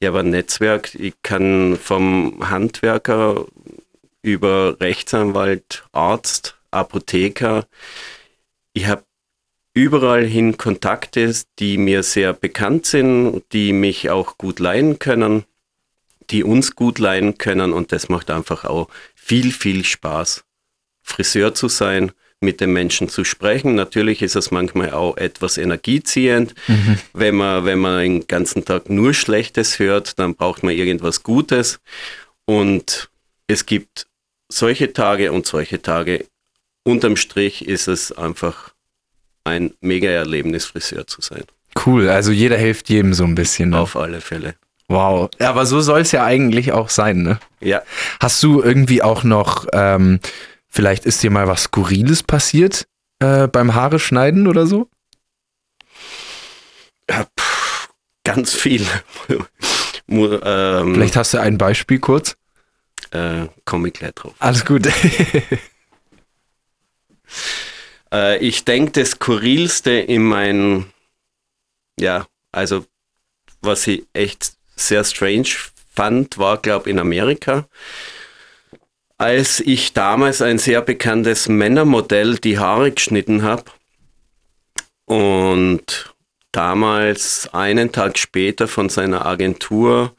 hab 0.03 0.15
ein 0.15 0.31
Netzwerk, 0.31 0.95
ich 0.95 1.15
kann 1.23 1.77
vom 1.77 2.51
Handwerker 2.51 3.47
über 4.23 4.81
Rechtsanwalt, 4.81 5.85
Arzt, 5.93 6.57
Apotheker, 6.71 7.67
ich 8.73 8.87
habe 8.87 9.05
überall 9.75 10.25
hin 10.25 10.57
Kontakte, 10.57 11.33
die 11.59 11.79
mir 11.79 12.03
sehr 12.03 12.33
bekannt 12.33 12.87
sind, 12.87 13.43
die 13.53 13.73
mich 13.73 14.11
auch 14.11 14.39
gut 14.39 14.59
leihen 14.59 14.99
können, 14.99 15.45
die 16.31 16.43
uns 16.43 16.75
gut 16.75 16.99
leihen 16.99 17.39
können. 17.39 17.73
Und 17.73 17.93
das 17.93 18.09
macht 18.09 18.31
einfach 18.31 18.65
auch 18.65 18.89
viel, 19.15 19.53
viel 19.53 19.85
Spaß, 19.85 20.45
Friseur 21.03 21.55
zu 21.55 21.69
sein, 21.69 22.13
mit 22.40 22.61
den 22.61 22.72
Menschen 22.72 23.09
zu 23.09 23.24
sprechen. 23.24 23.74
Natürlich 23.74 24.22
ist 24.22 24.37
es 24.37 24.51
manchmal 24.51 24.92
auch 24.92 25.16
etwas 25.16 25.59
energieziehend. 25.59 26.55
Wenn, 27.12 27.35
man, 27.35 27.64
wenn 27.64 27.79
man 27.79 28.01
den 28.01 28.27
ganzen 28.27 28.64
Tag 28.64 28.88
nur 28.88 29.12
Schlechtes 29.14 29.79
hört, 29.79 30.18
dann 30.18 30.35
braucht 30.35 30.62
man 30.62 30.74
irgendwas 30.74 31.22
Gutes. 31.22 31.81
Und 32.44 33.11
es 33.48 33.66
gibt 33.66 34.07
solche 34.48 34.92
Tage 34.92 35.33
und 35.33 35.46
solche 35.46 35.83
Tage. 35.83 36.27
Unterm 36.85 37.16
Strich 37.16 37.66
ist 37.66 37.88
es 37.88 38.12
einfach 38.12 38.72
ein 39.44 39.74
mega 39.81 40.09
Erlebnis, 40.09 40.66
Friseur 40.66 41.07
zu 41.07 41.20
sein. 41.20 41.44
Cool, 41.85 42.09
also 42.09 42.33
jeder 42.33 42.57
hilft 42.57 42.88
jedem 42.88 43.14
so 43.14 43.24
ein 43.24 43.35
bisschen. 43.35 43.70
Ne? 43.70 43.79
Auf 43.79 43.96
alle 43.96 44.20
Fälle. 44.20 44.55
Wow. 44.88 45.29
Aber 45.38 45.66
so 45.66 45.81
soll 45.81 46.01
es 46.01 46.12
ja 46.12 46.24
eigentlich 46.24 46.72
auch 46.72 46.88
sein, 46.88 47.22
ne? 47.22 47.38
Ja, 47.61 47.83
Hast 48.20 48.42
du 48.42 48.62
irgendwie 48.62 49.03
auch 49.03 49.22
noch, 49.22 49.66
ähm, 49.72 50.18
vielleicht 50.69 51.05
ist 51.07 51.23
dir 51.23 51.31
mal 51.31 51.49
was 51.49 51.65
Skurriles 51.65 52.23
passiert 52.23 52.87
äh, 53.21 53.49
beim 53.49 53.75
Haare 53.75 53.99
schneiden 53.99 54.47
oder 54.47 54.67
so? 54.67 54.89
ja 57.11 57.27
pff, 57.39 57.89
ganz 58.25 58.55
viel. 58.55 58.87
Ähm, 60.11 60.95
Vielleicht 60.95 61.17
hast 61.17 61.35
du 61.35 61.39
ein 61.39 61.59
Beispiel 61.59 61.99
kurz. 61.99 62.35
äh, 63.11 63.47
komme 63.67 63.89
ich 63.89 63.95
gleich 63.95 64.15
drauf. 64.15 64.33
Alles 64.39 64.65
gut. 64.65 64.89
Äh, 68.11 68.39
ich 68.39 68.65
denke, 68.65 68.93
das 68.93 69.11
Skurrilste 69.11 69.91
in 69.91 70.23
meinen, 70.23 70.91
ja, 72.01 72.27
also 72.53 72.87
was 73.61 73.87
ich 73.87 74.07
echt 74.15 74.53
sehr 74.77 75.05
strange 75.05 75.49
fand, 75.95 76.39
war, 76.39 76.57
glaube 76.57 76.89
ich, 76.89 76.95
in 76.95 77.01
Amerika. 77.01 77.69
Als 79.21 79.59
ich 79.59 79.95
damals 79.95 80.43
ein 80.43 80.59
sehr 80.59 80.81
bekanntes 80.81 81.49
Männermodell 81.49 82.37
die 82.37 82.61
Haare 82.61 82.93
geschnitten 82.93 83.43
habe 83.43 83.65
und 85.07 86.15
damals 86.53 87.53
einen 87.53 87.91
Tag 87.91 88.17
später 88.17 88.69
von 88.69 88.89
seiner 88.89 89.27
Agentur 89.27 90.15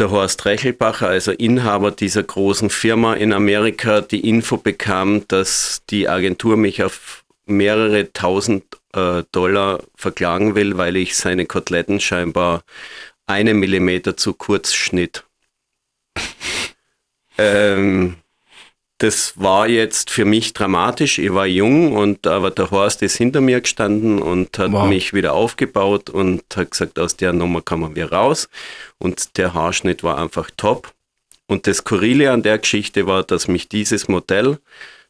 der 0.00 0.10
Horst 0.10 0.44
Rechelbacher, 0.46 1.06
also 1.06 1.30
Inhaber 1.30 1.92
dieser 1.92 2.24
großen 2.24 2.70
Firma 2.70 3.14
in 3.14 3.32
Amerika, 3.32 4.00
die 4.00 4.28
Info 4.28 4.56
bekam, 4.56 5.26
dass 5.28 5.82
die 5.88 6.08
Agentur 6.08 6.56
mich 6.56 6.82
auf 6.82 7.24
mehrere 7.46 8.12
tausend 8.12 8.64
äh, 8.94 9.22
Dollar 9.30 9.80
verklagen 9.94 10.56
will, 10.56 10.76
weil 10.76 10.96
ich 10.96 11.16
seine 11.16 11.46
Koteletten 11.46 12.00
scheinbar 12.00 12.64
einen 13.26 13.60
Millimeter 13.60 14.16
zu 14.16 14.34
kurz 14.34 14.74
schnitt. 14.74 15.24
Ähm, 17.38 18.16
das 18.98 19.34
war 19.36 19.68
jetzt 19.68 20.10
für 20.10 20.24
mich 20.24 20.54
dramatisch. 20.54 21.18
Ich 21.18 21.32
war 21.34 21.46
jung 21.46 21.92
und 21.92 22.26
aber 22.26 22.50
der 22.50 22.70
Horst 22.70 23.02
ist 23.02 23.16
hinter 23.16 23.42
mir 23.42 23.60
gestanden 23.60 24.22
und 24.22 24.58
hat 24.58 24.72
wow. 24.72 24.88
mich 24.88 25.12
wieder 25.12 25.34
aufgebaut 25.34 26.08
und 26.08 26.42
hat 26.56 26.70
gesagt, 26.70 26.98
aus 26.98 27.16
der 27.16 27.34
Nummer 27.34 27.60
kommen 27.60 27.94
wir 27.94 28.10
raus. 28.10 28.48
Und 28.98 29.36
der 29.36 29.52
Haarschnitt 29.52 30.02
war 30.02 30.16
einfach 30.18 30.50
top. 30.56 30.92
Und 31.46 31.66
das 31.66 31.78
Skurrile 31.78 32.32
an 32.32 32.42
der 32.42 32.58
Geschichte 32.58 33.06
war, 33.06 33.22
dass 33.22 33.48
mich 33.48 33.68
dieses 33.68 34.08
Modell, 34.08 34.58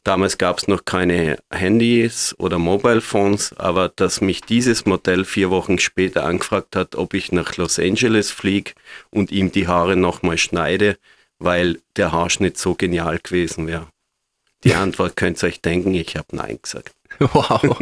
damals 0.03 0.37
gab 0.37 0.59
es 0.59 0.67
noch 0.67 0.83
keine 0.83 1.39
Handys 1.49 2.35
oder 2.37 2.59
Mobile 2.59 3.01
Phones, 3.01 3.53
aber 3.57 3.89
dass 3.89 4.19
mich 4.19 4.41
dieses 4.41 4.85
Modell 4.85 5.23
vier 5.23 5.49
Wochen 5.49 5.79
später 5.79 6.25
angefragt 6.25 6.75
hat, 6.75 6.95
ob 6.95 7.13
ich 7.13 7.31
nach 7.31 7.55
Los 7.55 7.79
Angeles 7.79 8.31
fliege 8.31 8.73
und 9.11 9.31
ihm 9.31 9.51
die 9.51 9.67
Haare 9.67 9.95
nochmal 9.95 10.37
schneide, 10.37 10.97
weil 11.39 11.79
der 11.95 12.11
Haarschnitt 12.11 12.57
so 12.57 12.75
genial 12.75 13.19
gewesen 13.19 13.67
wäre. 13.67 13.87
Die 14.63 14.73
Antwort 14.73 15.15
könnt 15.15 15.41
ihr 15.43 15.47
euch 15.47 15.61
denken, 15.61 15.93
ich 15.93 16.15
habe 16.15 16.35
Nein 16.35 16.59
gesagt. 16.61 16.93
Wow. 17.19 17.79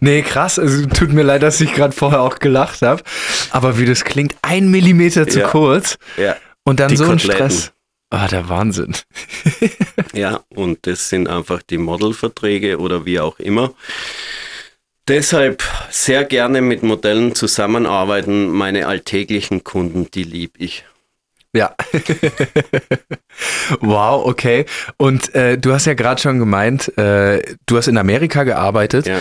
nee, 0.00 0.20
krass. 0.22 0.58
Also 0.58 0.84
tut 0.86 1.12
mir 1.12 1.22
leid, 1.22 1.42
dass 1.42 1.60
ich 1.60 1.72
gerade 1.72 1.92
vorher 1.92 2.20
auch 2.20 2.38
gelacht 2.38 2.82
habe. 2.82 3.02
Aber 3.50 3.78
wie 3.78 3.86
das 3.86 4.04
klingt, 4.04 4.34
ein 4.42 4.70
Millimeter 4.70 5.26
zu 5.26 5.40
ja. 5.40 5.48
kurz. 5.48 5.96
Ja. 6.18 6.36
Und 6.64 6.80
dann 6.80 6.88
die 6.88 6.96
so 6.96 7.08
ein 7.08 7.18
Stress. 7.18 7.72
Ah, 8.10 8.26
der 8.26 8.48
Wahnsinn. 8.48 8.94
ja, 10.12 10.40
und 10.48 10.86
das 10.86 11.08
sind 11.08 11.28
einfach 11.28 11.62
die 11.62 11.78
Modelverträge 11.78 12.78
oder 12.78 13.06
wie 13.06 13.20
auch 13.20 13.38
immer. 13.38 13.72
Deshalb 15.06 15.62
sehr 15.90 16.24
gerne 16.24 16.60
mit 16.60 16.82
Modellen 16.82 17.34
zusammenarbeiten. 17.34 18.50
Meine 18.50 18.86
alltäglichen 18.86 19.64
Kunden, 19.64 20.10
die 20.10 20.24
lieb 20.24 20.54
ich. 20.58 20.84
Ja. 21.52 21.74
wow, 23.80 24.24
okay. 24.24 24.66
Und 24.96 25.34
äh, 25.34 25.58
du 25.58 25.72
hast 25.72 25.86
ja 25.86 25.94
gerade 25.94 26.20
schon 26.20 26.38
gemeint, 26.38 26.96
äh, 26.96 27.42
du 27.66 27.76
hast 27.76 27.88
in 27.88 27.98
Amerika 27.98 28.44
gearbeitet. 28.44 29.06
Ja. 29.06 29.18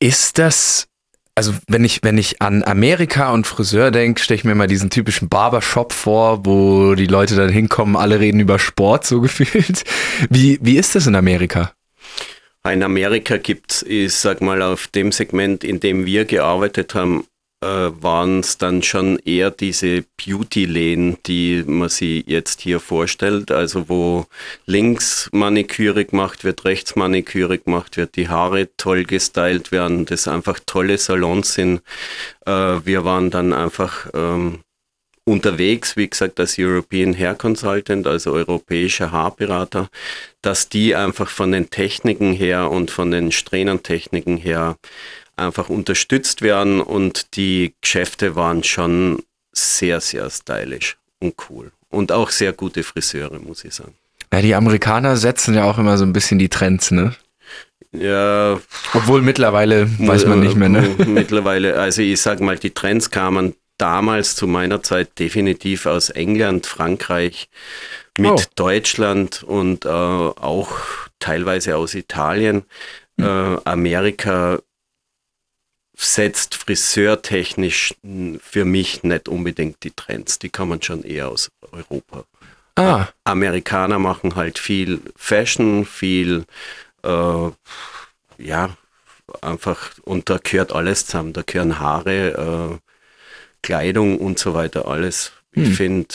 Ist 0.00 0.38
das, 0.38 0.88
also 1.34 1.54
wenn 1.68 1.84
ich, 1.84 2.00
wenn 2.02 2.18
ich 2.18 2.42
an 2.42 2.64
Amerika 2.64 3.32
und 3.32 3.46
Friseur 3.46 3.90
denke, 3.92 4.20
stelle 4.20 4.38
ich 4.38 4.44
mir 4.44 4.56
mal 4.56 4.66
diesen 4.66 4.90
typischen 4.90 5.28
Barbershop 5.28 5.92
vor, 5.92 6.44
wo 6.44 6.94
die 6.94 7.06
Leute 7.06 7.36
dann 7.36 7.50
hinkommen, 7.50 7.94
alle 7.96 8.18
reden 8.18 8.40
über 8.40 8.58
Sport, 8.58 9.06
so 9.06 9.20
gefühlt. 9.22 9.84
Wie, 10.30 10.58
wie 10.60 10.76
ist 10.76 10.96
das 10.96 11.06
in 11.06 11.14
Amerika? 11.14 11.72
In 12.68 12.82
Amerika 12.82 13.36
gibt 13.36 13.72
es, 13.72 13.82
ich 13.84 14.12
sag 14.14 14.40
mal, 14.40 14.60
auf 14.60 14.88
dem 14.88 15.12
Segment, 15.12 15.62
in 15.62 15.78
dem 15.78 16.04
wir 16.04 16.24
gearbeitet 16.24 16.94
haben, 16.94 17.24
äh, 17.60 17.66
waren 17.66 18.40
es 18.40 18.58
dann 18.58 18.82
schon 18.82 19.18
eher 19.20 19.50
diese 19.50 20.04
Beauty-Läden, 20.16 21.18
die 21.26 21.64
man 21.66 21.88
sich 21.88 22.24
jetzt 22.26 22.60
hier 22.60 22.80
vorstellt, 22.80 23.50
also 23.50 23.88
wo 23.88 24.26
links 24.66 25.28
Maniküre 25.32 26.04
gemacht 26.04 26.44
wird, 26.44 26.64
rechts 26.64 26.94
Maniküre 26.96 27.58
gemacht 27.58 27.96
wird, 27.96 28.16
die 28.16 28.28
Haare 28.28 28.68
toll 28.76 29.04
gestylt 29.04 29.72
werden, 29.72 30.04
das 30.06 30.28
einfach 30.28 30.60
tolle 30.66 30.98
Salons 30.98 31.54
sind. 31.54 31.82
Äh, 32.46 32.52
wir 32.84 33.04
waren 33.04 33.30
dann 33.30 33.52
einfach 33.52 34.08
ähm, 34.14 34.60
unterwegs, 35.24 35.96
wie 35.96 36.08
gesagt, 36.08 36.40
als 36.40 36.58
European 36.58 37.14
Hair 37.14 37.34
Consultant, 37.34 38.06
also 38.06 38.32
europäischer 38.32 39.12
Haarberater, 39.12 39.88
dass 40.42 40.68
die 40.68 40.94
einfach 40.94 41.28
von 41.28 41.52
den 41.52 41.70
Techniken 41.70 42.32
her 42.32 42.70
und 42.70 42.90
von 42.90 43.10
den 43.10 43.30
Strähnentechniken 43.30 44.36
her 44.38 44.76
einfach 45.38 45.68
unterstützt 45.68 46.42
werden 46.42 46.80
und 46.80 47.36
die 47.36 47.74
Geschäfte 47.80 48.36
waren 48.36 48.62
schon 48.64 49.22
sehr, 49.52 50.00
sehr 50.00 50.28
stylisch 50.30 50.96
und 51.20 51.34
cool. 51.48 51.72
Und 51.90 52.12
auch 52.12 52.30
sehr 52.30 52.52
gute 52.52 52.82
Friseure, 52.82 53.38
muss 53.38 53.64
ich 53.64 53.74
sagen. 53.74 53.94
Ja, 54.32 54.42
die 54.42 54.54
Amerikaner 54.54 55.16
setzen 55.16 55.54
ja 55.54 55.64
auch 55.64 55.78
immer 55.78 55.96
so 55.96 56.04
ein 56.04 56.12
bisschen 56.12 56.38
die 56.38 56.50
Trends, 56.50 56.90
ne? 56.90 57.14
Ja. 57.92 58.60
Obwohl 58.92 59.22
mittlerweile 59.22 59.88
weiß 59.98 60.26
man 60.26 60.40
nicht 60.40 60.56
mehr, 60.56 60.68
ne? 60.68 60.94
Mittlerweile, 61.06 61.78
also 61.80 62.02
ich 62.02 62.20
sag 62.20 62.40
mal, 62.40 62.58
die 62.58 62.70
Trends 62.70 63.10
kamen 63.10 63.54
damals 63.78 64.36
zu 64.36 64.46
meiner 64.46 64.82
Zeit 64.82 65.18
definitiv 65.18 65.86
aus 65.86 66.10
England, 66.10 66.66
Frankreich, 66.66 67.48
mit 68.18 68.30
oh. 68.32 68.42
Deutschland 68.56 69.42
und 69.44 69.86
äh, 69.86 69.88
auch 69.88 70.72
teilweise 71.20 71.76
aus 71.76 71.94
Italien. 71.94 72.64
Äh, 73.18 73.24
Amerika 73.64 74.60
setzt 76.00 76.54
friseurtechnisch 76.54 77.92
für 78.40 78.64
mich 78.64 79.02
nicht 79.02 79.28
unbedingt 79.28 79.82
die 79.82 79.90
Trends. 79.90 80.38
Die 80.38 80.48
kommen 80.48 80.80
schon 80.80 81.02
eher 81.02 81.28
aus 81.28 81.50
Europa. 81.72 82.22
Ah. 82.76 83.08
Amerikaner 83.24 83.98
machen 83.98 84.36
halt 84.36 84.60
viel 84.60 85.00
Fashion, 85.16 85.84
viel, 85.84 86.44
äh, 87.02 87.50
ja, 88.38 88.76
einfach, 89.42 89.90
und 90.02 90.30
da 90.30 90.38
gehört 90.38 90.72
alles 90.72 91.06
zusammen. 91.06 91.32
Da 91.32 91.42
gehören 91.42 91.80
Haare, 91.80 92.70
äh, 92.70 92.76
Kleidung 93.62 94.18
und 94.18 94.38
so 94.38 94.54
weiter, 94.54 94.86
alles. 94.86 95.32
Hm. 95.54 95.64
Ich 95.64 95.76
finde, 95.76 96.14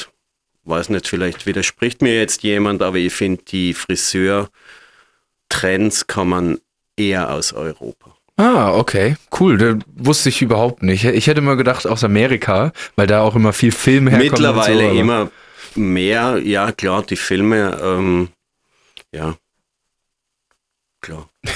weiß 0.64 0.88
nicht, 0.90 1.10
vielleicht 1.10 1.46
widerspricht 1.46 2.02
mir 2.02 2.18
jetzt 2.18 2.44
jemand, 2.44 2.82
aber 2.82 2.96
ich 2.98 3.14
finde, 3.14 3.44
die 3.44 3.74
Friseur-Trends 3.74 6.08
kommen 6.08 6.62
eher 6.96 7.34
aus 7.34 7.52
Europa. 7.52 8.16
Ah, 8.38 8.74
okay. 8.74 9.16
Cool. 9.40 9.58
Das 9.58 9.76
wusste 9.96 10.30
ich 10.30 10.42
überhaupt 10.42 10.82
nicht. 10.82 11.06
Ich 11.06 11.28
hätte 11.28 11.40
immer 11.40 11.56
gedacht 11.56 11.86
aus 11.86 12.04
Amerika, 12.04 12.74
weil 12.96 13.08
da 13.08 13.22
auch 13.22 13.36
immer 13.36 13.54
viel 13.54 13.72
Film 13.72 14.08
herkommt. 14.08 14.32
Mittlerweile 14.32 14.90
so, 14.90 14.96
immer 14.96 15.30
mehr, 15.76 16.40
ja 16.44 16.72
klar, 16.72 17.04
die 17.04 17.16
Filme, 17.16 17.80
ähm, 17.82 18.30
ja, 19.12 19.36
klar. 21.02 21.30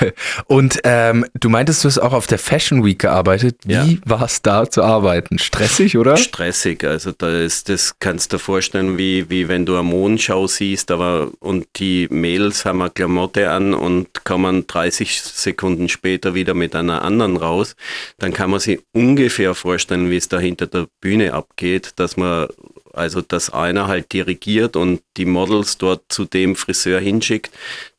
Und 0.46 0.80
ähm, 0.84 1.26
du 1.38 1.48
meintest, 1.48 1.84
du 1.84 1.88
hast 1.88 1.98
auch 1.98 2.12
auf 2.12 2.26
der 2.26 2.38
Fashion 2.38 2.84
Week 2.84 2.98
gearbeitet. 2.98 3.56
Wie 3.64 3.72
ja. 3.72 3.86
war 4.04 4.22
es 4.22 4.42
da 4.42 4.68
zu 4.68 4.82
arbeiten? 4.82 5.38
Stressig, 5.38 5.96
oder? 5.96 6.16
Stressig. 6.16 6.84
Also 6.84 7.12
da 7.12 7.30
ist, 7.38 7.68
das 7.68 7.94
kannst 7.98 8.32
du 8.32 8.36
dir 8.36 8.40
vorstellen, 8.42 8.98
wie, 8.98 9.28
wie 9.30 9.48
wenn 9.48 9.66
du 9.66 9.74
eine 9.74 9.82
Mondschau 9.82 10.46
siehst, 10.46 10.90
aber 10.90 11.30
und 11.40 11.66
die 11.76 12.08
Mädels 12.10 12.64
haben 12.64 12.80
eine 12.82 12.90
Klamotte 12.90 13.50
an 13.50 13.74
und 13.74 14.24
kommen 14.24 14.66
30 14.66 15.20
Sekunden 15.22 15.88
später 15.88 16.34
wieder 16.34 16.54
mit 16.54 16.74
einer 16.74 17.02
anderen 17.02 17.36
raus. 17.36 17.76
Dann 18.18 18.32
kann 18.32 18.50
man 18.50 18.60
sich 18.60 18.80
ungefähr 18.92 19.54
vorstellen, 19.54 20.10
wie 20.10 20.16
es 20.16 20.28
da 20.28 20.38
hinter 20.38 20.66
der 20.66 20.86
Bühne 21.00 21.34
abgeht, 21.34 21.92
dass 21.96 22.16
man 22.16 22.48
also, 22.92 23.20
dass 23.20 23.50
einer 23.50 23.88
halt 23.88 24.12
dirigiert 24.12 24.76
und 24.76 25.02
die 25.16 25.24
Models 25.24 25.78
dort 25.78 26.02
zu 26.08 26.24
dem 26.24 26.56
Friseur 26.56 27.00
hinschickt, 27.00 27.50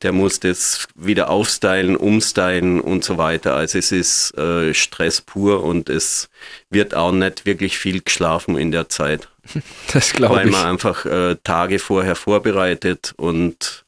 der 0.02 0.12
muss 0.12 0.40
das 0.40 0.86
wieder 0.94 1.30
aufstylen, 1.30 1.96
umstylen 1.96 2.80
und 2.80 3.04
so 3.04 3.18
weiter. 3.18 3.54
Also 3.54 3.78
es 3.78 3.92
ist 3.92 4.36
äh, 4.36 4.74
Stress 4.74 5.20
pur 5.20 5.62
und 5.62 5.88
es 5.88 6.28
wird 6.70 6.94
auch 6.94 7.12
nicht 7.12 7.46
wirklich 7.46 7.78
viel 7.78 8.00
geschlafen 8.02 8.56
in 8.56 8.70
der 8.70 8.88
Zeit. 8.88 9.28
Das 9.92 10.12
glaube 10.12 10.36
ich. 10.36 10.40
Weil 10.40 10.50
man 10.50 10.66
einfach 10.66 11.04
äh, 11.04 11.36
Tage 11.42 11.78
vorher 11.78 12.14
vorbereitet 12.14 13.12
und 13.16 13.84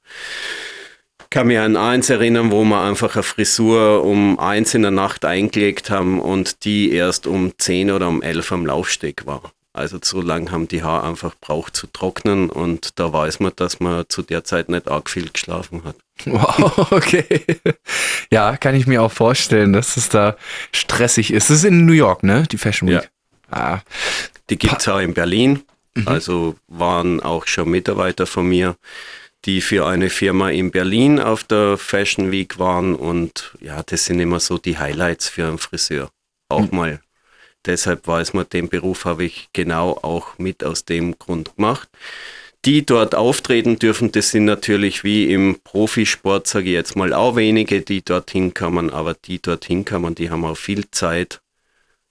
kann 1.34 1.48
mich 1.48 1.58
an 1.58 1.76
eins 1.76 2.10
erinnern, 2.10 2.52
wo 2.52 2.62
wir 2.64 2.80
einfach 2.80 3.16
eine 3.16 3.24
Frisur 3.24 4.04
um 4.04 4.38
eins 4.38 4.74
in 4.74 4.82
der 4.82 4.92
Nacht 4.92 5.24
eingelegt 5.24 5.90
haben 5.90 6.20
und 6.20 6.64
die 6.64 6.92
erst 6.92 7.26
um 7.26 7.52
zehn 7.58 7.90
oder 7.90 8.08
um 8.08 8.22
elf 8.22 8.52
am 8.52 8.66
Laufsteg 8.66 9.26
war. 9.26 9.52
Also 9.74 9.98
so 10.00 10.20
lange 10.20 10.52
haben 10.52 10.68
die 10.68 10.84
Haare 10.84 11.08
einfach 11.08 11.34
braucht 11.40 11.74
zu 11.74 11.88
trocknen 11.88 12.48
und 12.48 13.00
da 13.00 13.12
weiß 13.12 13.40
man, 13.40 13.52
dass 13.56 13.80
man 13.80 14.04
zu 14.08 14.22
der 14.22 14.44
Zeit 14.44 14.68
nicht 14.68 14.88
arg 14.88 15.10
viel 15.10 15.28
geschlafen 15.28 15.82
hat. 15.84 15.96
Wow, 16.26 16.92
okay. 16.92 17.44
Ja, 18.30 18.56
kann 18.56 18.76
ich 18.76 18.86
mir 18.86 19.02
auch 19.02 19.10
vorstellen, 19.10 19.72
dass 19.72 19.96
es 19.96 20.08
da 20.08 20.36
stressig 20.70 21.32
ist. 21.32 21.50
Das 21.50 21.58
ist 21.58 21.64
in 21.64 21.86
New 21.86 21.92
York, 21.92 22.22
ne? 22.22 22.44
Die 22.52 22.56
Fashion 22.56 22.88
Week. 22.88 23.10
Ja. 23.50 23.56
Ah. 23.74 23.80
Die 24.48 24.56
gibt 24.56 24.80
es 24.80 24.86
auch 24.86 25.00
in 25.00 25.12
Berlin. 25.12 25.64
Mhm. 25.94 26.06
Also 26.06 26.54
waren 26.68 27.20
auch 27.20 27.48
schon 27.48 27.68
Mitarbeiter 27.68 28.26
von 28.26 28.48
mir, 28.48 28.76
die 29.44 29.60
für 29.60 29.86
eine 29.86 30.08
Firma 30.08 30.50
in 30.50 30.70
Berlin 30.70 31.18
auf 31.18 31.42
der 31.42 31.78
Fashion 31.78 32.30
Week 32.30 32.60
waren. 32.60 32.94
Und 32.94 33.56
ja, 33.60 33.82
das 33.82 34.04
sind 34.04 34.20
immer 34.20 34.38
so 34.38 34.56
die 34.56 34.78
Highlights 34.78 35.28
für 35.28 35.48
einen 35.48 35.58
Friseur. 35.58 36.10
Auch 36.48 36.70
mhm. 36.70 36.76
mal 36.76 37.00
deshalb 37.66 38.06
weiß 38.06 38.34
man, 38.34 38.48
den 38.48 38.68
Beruf 38.68 39.04
habe 39.04 39.24
ich 39.24 39.48
genau 39.52 39.98
auch 40.02 40.38
mit 40.38 40.64
aus 40.64 40.84
dem 40.84 41.18
Grund 41.18 41.56
gemacht. 41.56 41.88
Die 42.64 42.86
dort 42.86 43.14
auftreten 43.14 43.78
dürfen, 43.78 44.10
das 44.12 44.30
sind 44.30 44.46
natürlich 44.46 45.04
wie 45.04 45.30
im 45.32 45.60
Profisport, 45.62 46.46
sage 46.46 46.66
ich 46.66 46.72
jetzt 46.72 46.96
mal, 46.96 47.12
auch 47.12 47.36
wenige, 47.36 47.82
die 47.82 48.02
dorthin 48.02 48.54
kommen, 48.54 48.90
aber 48.90 49.14
die 49.14 49.40
dorthin 49.40 49.84
kommen, 49.84 50.14
die 50.14 50.30
haben 50.30 50.44
auch 50.44 50.56
viel 50.56 50.90
Zeit 50.90 51.42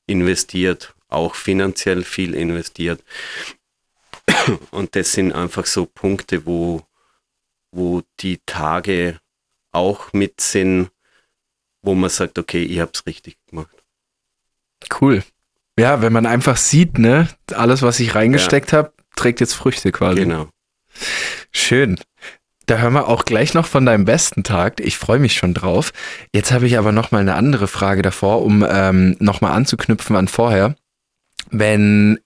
investiert, 0.05 0.93
auch 1.07 1.33
finanziell 1.33 2.03
viel 2.03 2.35
investiert. 2.35 3.03
Und 4.71 4.95
das 4.95 5.13
sind 5.13 5.31
einfach 5.31 5.65
so 5.65 5.85
Punkte, 5.87 6.45
wo 6.45 6.83
wo 7.73 8.03
die 8.19 8.39
Tage 8.45 9.19
auch 9.71 10.13
mit 10.13 10.39
sind, 10.39 10.91
wo 11.81 11.95
man 11.95 12.09
sagt, 12.09 12.37
okay, 12.37 12.63
ich 12.63 12.79
habe 12.79 12.91
es 12.93 13.05
richtig 13.05 13.37
gemacht. 13.47 13.75
Cool. 15.01 15.23
Ja, 15.79 16.01
wenn 16.01 16.13
man 16.13 16.25
einfach 16.25 16.57
sieht, 16.57 16.99
ne, 16.99 17.27
alles, 17.53 17.81
was 17.81 17.99
ich 17.99 18.15
reingesteckt 18.15 18.71
ja. 18.71 18.79
habe, 18.79 18.93
trägt 19.15 19.39
jetzt 19.39 19.53
Früchte 19.53 19.91
quasi. 19.91 20.19
Genau. 20.21 20.47
Schön. 21.51 21.99
Da 22.65 22.77
hören 22.77 22.93
wir 22.93 23.07
auch 23.07 23.25
gleich 23.25 23.53
noch 23.53 23.65
von 23.65 23.85
deinem 23.85 24.05
besten 24.05 24.43
Tag. 24.43 24.79
Ich 24.79 24.97
freue 24.97 25.19
mich 25.19 25.33
schon 25.33 25.53
drauf. 25.53 25.91
Jetzt 26.33 26.51
habe 26.51 26.65
ich 26.65 26.77
aber 26.77 26.91
noch 26.91 27.11
mal 27.11 27.19
eine 27.19 27.35
andere 27.35 27.67
Frage 27.67 28.01
davor, 28.01 28.41
um 28.41 28.65
ähm, 28.67 29.17
noch 29.19 29.41
mal 29.41 29.51
anzuknüpfen 29.51 30.15
an 30.15 30.27
vorher. 30.27 30.75
Wenn 31.49 32.19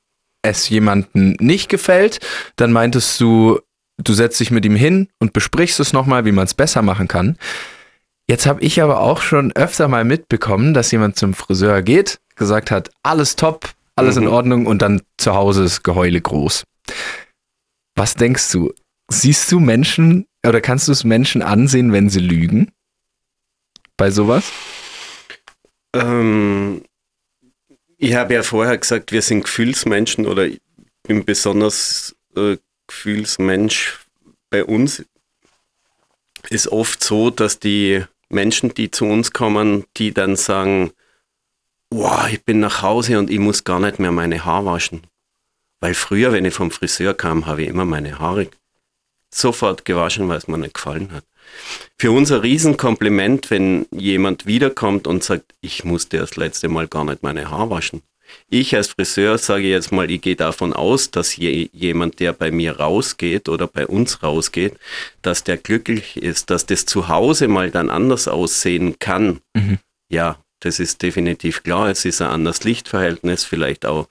es 0.43 0.69
jemanden 0.69 1.35
nicht 1.39 1.69
gefällt, 1.69 2.19
dann 2.55 2.71
meintest 2.71 3.19
du, 3.19 3.59
du 3.97 4.13
setzt 4.13 4.39
dich 4.39 4.51
mit 4.51 4.63
ihm 4.65 4.75
hin 4.75 5.09
und 5.19 5.33
besprichst 5.33 5.79
es 5.79 5.91
nochmal, 5.91 6.25
wie 6.25 6.31
man 6.31 6.45
es 6.45 6.53
besser 6.53 6.83
machen 6.83 7.07
kann. 7.07 7.37
Jetzt 8.29 8.45
habe 8.45 8.61
ich 8.61 8.81
aber 8.81 8.99
auch 8.99 9.21
schon 9.21 9.53
öfter 9.53 9.87
mal 9.87 10.03
mitbekommen, 10.03 10.73
dass 10.73 10.91
jemand 10.91 11.15
zum 11.15 11.33
Friseur 11.33 11.81
geht, 11.81 12.19
gesagt 12.35 12.71
hat, 12.71 12.91
alles 13.01 13.37
top, 13.37 13.69
alles 13.95 14.17
mhm. 14.17 14.23
in 14.23 14.27
Ordnung 14.27 14.65
und 14.65 14.81
dann 14.81 15.01
zu 15.17 15.33
Hause 15.33 15.63
ist 15.63 15.83
Geheule 15.83 16.19
groß. 16.19 16.63
Was 17.95 18.15
denkst 18.15 18.51
du? 18.51 18.73
Siehst 19.09 19.49
du 19.51 19.61
Menschen 19.61 20.27
oder 20.45 20.59
kannst 20.59 20.89
du 20.89 20.91
es 20.91 21.05
Menschen 21.05 21.41
ansehen, 21.41 21.93
wenn 21.93 22.09
sie 22.09 22.19
lügen? 22.19 22.71
Bei 23.95 24.11
sowas? 24.11 24.51
Ähm, 25.93 26.83
ich 27.97 28.13
habe 28.13 28.33
ja 28.33 28.43
vorher 28.43 28.77
gesagt, 28.77 29.13
wir 29.13 29.21
sind 29.21 29.45
Gefühlsmenschen 29.45 30.27
oder 30.27 30.45
ich 30.45 30.59
bin 31.03 31.23
besonders 31.23 32.15
äh, 32.35 32.57
Gefühlsmensch. 32.87 34.05
Bei 34.49 34.65
uns 34.65 35.03
ist 36.49 36.67
oft 36.67 37.03
so, 37.03 37.29
dass 37.29 37.59
die 37.59 38.03
Menschen, 38.29 38.73
die 38.73 38.91
zu 38.91 39.05
uns 39.05 39.31
kommen, 39.31 39.85
die 39.97 40.13
dann 40.13 40.35
sagen, 40.35 40.91
wow, 41.89 42.27
ich 42.29 42.43
bin 42.43 42.59
nach 42.59 42.81
Hause 42.81 43.19
und 43.19 43.29
ich 43.29 43.39
muss 43.39 43.63
gar 43.63 43.79
nicht 43.79 43.99
mehr 43.99 44.11
meine 44.11 44.43
Haare 44.43 44.65
waschen. 44.65 45.01
Weil 45.79 45.93
früher, 45.93 46.31
wenn 46.31 46.45
ich 46.45 46.53
vom 46.53 46.71
Friseur 46.71 47.13
kam, 47.13 47.45
habe 47.45 47.63
ich 47.63 47.69
immer 47.69 47.85
meine 47.85 48.19
Haare 48.19 48.49
sofort 49.33 49.85
gewaschen, 49.85 50.27
weil 50.27 50.37
es 50.37 50.47
mir 50.47 50.57
nicht 50.57 50.73
gefallen 50.73 51.11
hat. 51.11 51.23
Für 51.97 52.11
uns 52.11 52.31
ein 52.31 52.41
Riesenkompliment, 52.41 53.49
wenn 53.51 53.85
jemand 53.91 54.45
wiederkommt 54.45 55.07
und 55.07 55.23
sagt, 55.23 55.53
ich 55.61 55.83
musste 55.83 56.17
das 56.17 56.35
letzte 56.35 56.67
Mal 56.67 56.87
gar 56.87 57.05
nicht 57.05 57.23
meine 57.23 57.49
Haare 57.49 57.69
waschen. 57.69 58.01
Ich 58.49 58.75
als 58.75 58.87
Friseur 58.87 59.37
sage 59.37 59.67
jetzt 59.67 59.91
mal, 59.91 60.09
ich 60.09 60.21
gehe 60.21 60.35
davon 60.35 60.73
aus, 60.73 61.11
dass 61.11 61.35
je, 61.35 61.69
jemand, 61.73 62.19
der 62.19 62.33
bei 62.33 62.51
mir 62.51 62.77
rausgeht 62.77 63.49
oder 63.49 63.67
bei 63.67 63.87
uns 63.87 64.23
rausgeht, 64.23 64.73
dass 65.21 65.43
der 65.43 65.57
glücklich 65.57 66.17
ist, 66.17 66.49
dass 66.49 66.65
das 66.65 66.85
zu 66.85 67.07
Hause 67.07 67.47
mal 67.47 67.71
dann 67.71 67.89
anders 67.89 68.27
aussehen 68.27 68.99
kann. 68.99 69.39
Mhm. 69.53 69.79
Ja, 70.09 70.37
das 70.59 70.79
ist 70.79 71.01
definitiv 71.01 71.63
klar. 71.63 71.89
Es 71.89 72.05
ist 72.05 72.21
ein 72.21 72.29
anderes 72.29 72.63
Lichtverhältnis, 72.63 73.43
vielleicht 73.43 73.85
auch 73.85 74.07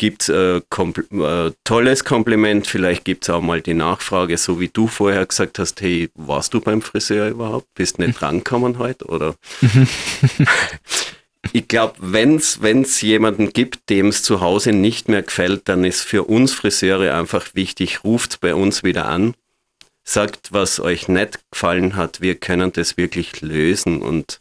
gibt 0.00 0.22
es 0.22 0.28
äh, 0.30 0.62
kompl 0.70 1.04
äh, 1.12 1.52
tolles 1.62 2.04
Kompliment, 2.04 2.66
vielleicht 2.66 3.04
gibt 3.04 3.24
es 3.24 3.30
auch 3.30 3.42
mal 3.42 3.60
die 3.60 3.74
Nachfrage, 3.74 4.38
so 4.38 4.58
wie 4.58 4.68
du 4.68 4.86
vorher 4.86 5.26
gesagt 5.26 5.58
hast, 5.58 5.82
hey, 5.82 6.08
warst 6.14 6.54
du 6.54 6.60
beim 6.62 6.80
Friseur 6.80 7.28
überhaupt? 7.28 7.66
Bist 7.74 7.98
nicht 7.98 8.14
drankommen 8.20 8.78
heute? 8.78 9.04
Oder 9.04 9.34
ich 11.52 11.68
glaube, 11.68 11.94
wenn 12.00 12.36
es 12.36 13.00
jemanden 13.00 13.52
gibt, 13.52 13.88
dem 13.88 14.08
es 14.08 14.22
zu 14.22 14.40
Hause 14.40 14.72
nicht 14.72 15.08
mehr 15.08 15.22
gefällt, 15.22 15.68
dann 15.68 15.84
ist 15.84 16.02
für 16.02 16.24
uns 16.24 16.52
Friseure 16.52 17.14
einfach 17.14 17.54
wichtig, 17.54 18.04
ruft 18.04 18.40
bei 18.40 18.54
uns 18.54 18.82
wieder 18.82 19.06
an, 19.06 19.34
sagt, 20.04 20.52
was 20.52 20.80
euch 20.80 21.08
nicht 21.08 21.38
gefallen 21.50 21.96
hat, 21.96 22.20
wir 22.20 22.34
können 22.34 22.72
das 22.72 22.96
wirklich 22.96 23.40
lösen 23.40 24.02
und 24.02 24.38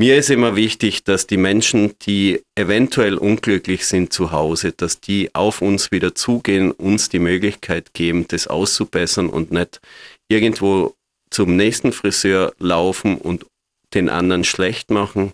mir 0.00 0.16
ist 0.16 0.30
immer 0.30 0.54
wichtig, 0.54 1.02
dass 1.02 1.26
die 1.26 1.36
Menschen, 1.36 1.98
die 2.02 2.44
eventuell 2.54 3.16
unglücklich 3.16 3.84
sind 3.84 4.12
zu 4.12 4.30
Hause, 4.30 4.70
dass 4.70 5.00
die 5.00 5.34
auf 5.34 5.60
uns 5.60 5.90
wieder 5.90 6.14
zugehen, 6.14 6.70
uns 6.70 7.08
die 7.08 7.18
Möglichkeit 7.18 7.94
geben, 7.94 8.26
das 8.28 8.46
auszubessern 8.46 9.28
und 9.28 9.50
nicht 9.50 9.80
irgendwo 10.28 10.94
zum 11.30 11.56
nächsten 11.56 11.90
Friseur 11.90 12.54
laufen 12.60 13.18
und 13.18 13.44
den 13.92 14.08
anderen 14.08 14.44
schlecht 14.44 14.92
machen. 14.92 15.32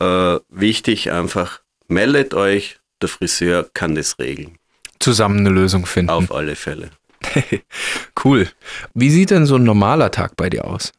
Äh, 0.00 0.38
wichtig 0.48 1.10
einfach, 1.10 1.60
meldet 1.88 2.34
euch, 2.34 2.78
der 3.02 3.08
Friseur 3.08 3.68
kann 3.74 3.94
das 3.94 4.18
regeln. 4.18 4.58
Zusammen 5.00 5.38
eine 5.38 5.50
Lösung 5.50 5.86
finden. 5.86 6.10
Auf 6.10 6.32
alle 6.32 6.56
Fälle. 6.56 6.90
cool. 8.24 8.48
Wie 8.94 9.10
sieht 9.10 9.30
denn 9.30 9.46
so 9.46 9.56
ein 9.56 9.64
normaler 9.64 10.10
Tag 10.10 10.36
bei 10.36 10.50
dir 10.50 10.64
aus? 10.64 10.92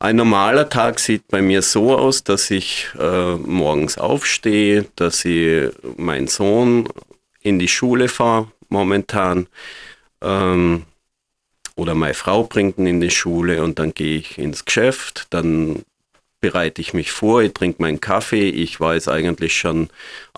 Ein 0.00 0.16
normaler 0.16 0.68
Tag 0.68 1.00
sieht 1.00 1.26
bei 1.26 1.42
mir 1.42 1.60
so 1.62 1.96
aus, 1.96 2.22
dass 2.22 2.52
ich 2.52 2.88
äh, 2.98 3.34
morgens 3.34 3.98
aufstehe, 3.98 4.86
dass 4.94 5.24
ich 5.24 5.70
meinen 5.96 6.28
Sohn 6.28 6.88
in 7.40 7.58
die 7.58 7.68
Schule 7.68 8.08
fahre 8.08 8.52
momentan 8.68 9.48
ähm, 10.22 10.84
oder 11.74 11.94
meine 11.94 12.14
Frau 12.14 12.44
bringt 12.44 12.78
ihn 12.78 12.86
in 12.86 13.00
die 13.00 13.10
Schule 13.10 13.62
und 13.62 13.78
dann 13.78 13.94
gehe 13.94 14.18
ich 14.18 14.38
ins 14.38 14.64
Geschäft, 14.64 15.26
dann 15.30 15.82
bereite 16.40 16.80
ich 16.80 16.94
mich 16.94 17.10
vor, 17.10 17.42
ich 17.42 17.52
trinke 17.52 17.82
meinen 17.82 18.00
Kaffee, 18.00 18.48
ich 18.48 18.78
weiß 18.80 19.08
eigentlich 19.08 19.56
schon 19.56 19.88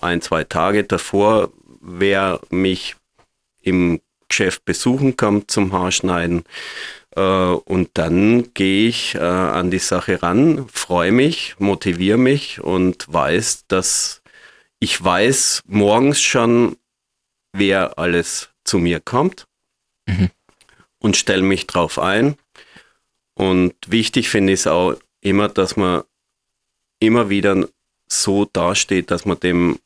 ein, 0.00 0.20
zwei 0.22 0.44
Tage 0.44 0.84
davor, 0.84 1.50
wer 1.80 2.40
mich 2.50 2.96
im 3.62 4.00
Geschäft 4.28 4.64
besuchen 4.64 5.16
kommt 5.16 5.50
zum 5.50 5.72
Haarschneiden. 5.72 6.44
Äh, 7.16 7.20
und 7.20 7.90
dann 7.94 8.54
gehe 8.54 8.88
ich 8.88 9.14
äh, 9.16 9.18
an 9.18 9.70
die 9.70 9.78
Sache 9.78 10.22
ran, 10.22 10.68
freue 10.72 11.12
mich, 11.12 11.56
motiviere 11.58 12.18
mich 12.18 12.60
und 12.60 13.12
weiß, 13.12 13.66
dass 13.66 14.22
ich 14.78 15.02
weiß 15.02 15.62
morgens 15.66 16.22
schon, 16.22 16.76
wer 17.52 17.98
alles 17.98 18.50
zu 18.64 18.78
mir 18.78 19.00
kommt 19.00 19.44
mhm. 20.06 20.30
und 20.98 21.16
stelle 21.16 21.42
mich 21.42 21.66
drauf 21.66 21.98
ein. 21.98 22.36
Und 23.34 23.74
wichtig 23.86 24.28
finde 24.28 24.52
ich 24.52 24.60
es 24.60 24.66
auch 24.66 24.96
immer, 25.20 25.48
dass 25.48 25.76
man 25.76 26.02
immer 26.98 27.30
wieder 27.30 27.68
so 28.08 28.44
dasteht, 28.44 29.10
dass 29.10 29.24
man 29.24 29.40
dem 29.40 29.78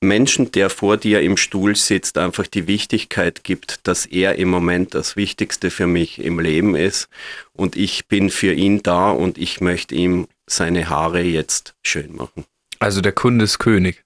Menschen, 0.00 0.52
der 0.52 0.70
vor 0.70 0.96
dir 0.96 1.20
im 1.22 1.36
Stuhl 1.36 1.74
sitzt, 1.74 2.18
einfach 2.18 2.46
die 2.46 2.68
Wichtigkeit 2.68 3.42
gibt, 3.42 3.86
dass 3.86 4.06
er 4.06 4.36
im 4.36 4.48
Moment 4.48 4.94
das 4.94 5.16
Wichtigste 5.16 5.70
für 5.70 5.88
mich 5.88 6.20
im 6.20 6.38
Leben 6.38 6.76
ist 6.76 7.08
und 7.52 7.74
ich 7.74 8.06
bin 8.06 8.30
für 8.30 8.52
ihn 8.52 8.82
da 8.82 9.10
und 9.10 9.38
ich 9.38 9.60
möchte 9.60 9.96
ihm 9.96 10.28
seine 10.46 10.88
Haare 10.88 11.22
jetzt 11.22 11.74
schön 11.82 12.14
machen. 12.14 12.44
Also 12.78 13.00
der 13.00 13.12
Kunde 13.12 13.44
ist 13.44 13.58
König. 13.58 14.04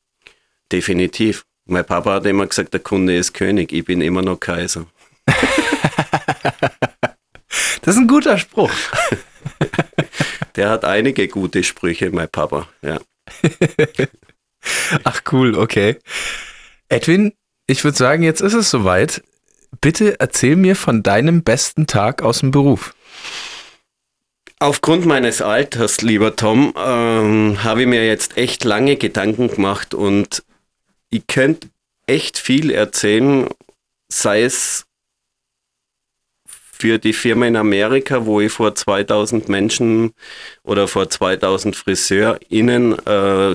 Definitiv. 0.72 1.44
Mein 1.66 1.84
Papa 1.84 2.14
hat 2.14 2.26
immer 2.26 2.46
gesagt, 2.46 2.72
der 2.72 2.80
Kunde 2.80 3.14
ist 3.16 3.34
König, 3.34 3.70
ich 3.72 3.84
bin 3.84 4.00
immer 4.00 4.22
noch 4.22 4.40
Kaiser. 4.40 4.86
das 7.82 7.94
ist 7.94 7.98
ein 7.98 8.08
guter 8.08 8.38
Spruch. 8.38 8.72
der 10.56 10.70
hat 10.70 10.84
einige 10.84 11.28
gute 11.28 11.62
Sprüche, 11.64 12.10
mein 12.10 12.28
Papa, 12.28 12.68
ja. 12.82 13.00
Ach 15.04 15.22
cool, 15.32 15.56
okay. 15.56 15.96
Edwin, 16.88 17.32
ich 17.66 17.84
würde 17.84 17.96
sagen, 17.96 18.22
jetzt 18.22 18.40
ist 18.40 18.54
es 18.54 18.70
soweit. 18.70 19.22
Bitte 19.80 20.20
erzähl 20.20 20.56
mir 20.56 20.76
von 20.76 21.02
deinem 21.02 21.42
besten 21.42 21.86
Tag 21.86 22.22
aus 22.22 22.40
dem 22.40 22.50
Beruf. 22.50 22.94
Aufgrund 24.58 25.06
meines 25.06 25.42
Alters, 25.42 26.02
lieber 26.02 26.36
Tom, 26.36 26.72
ähm, 26.76 27.64
habe 27.64 27.80
ich 27.82 27.86
mir 27.88 28.06
jetzt 28.06 28.36
echt 28.36 28.62
lange 28.62 28.96
Gedanken 28.96 29.48
gemacht 29.48 29.92
und 29.94 30.44
ich 31.10 31.26
könnte 31.26 31.68
echt 32.06 32.38
viel 32.38 32.70
erzählen, 32.70 33.48
sei 34.08 34.42
es 34.42 34.84
für 36.82 36.98
die 36.98 37.12
Firma 37.12 37.46
in 37.46 37.54
Amerika, 37.54 38.26
wo 38.26 38.40
ich 38.40 38.50
vor 38.50 38.74
2000 38.74 39.48
Menschen 39.48 40.14
oder 40.64 40.88
vor 40.88 41.08
2000 41.08 41.76
FriseurInnen 41.76 42.98
äh, 43.06 43.54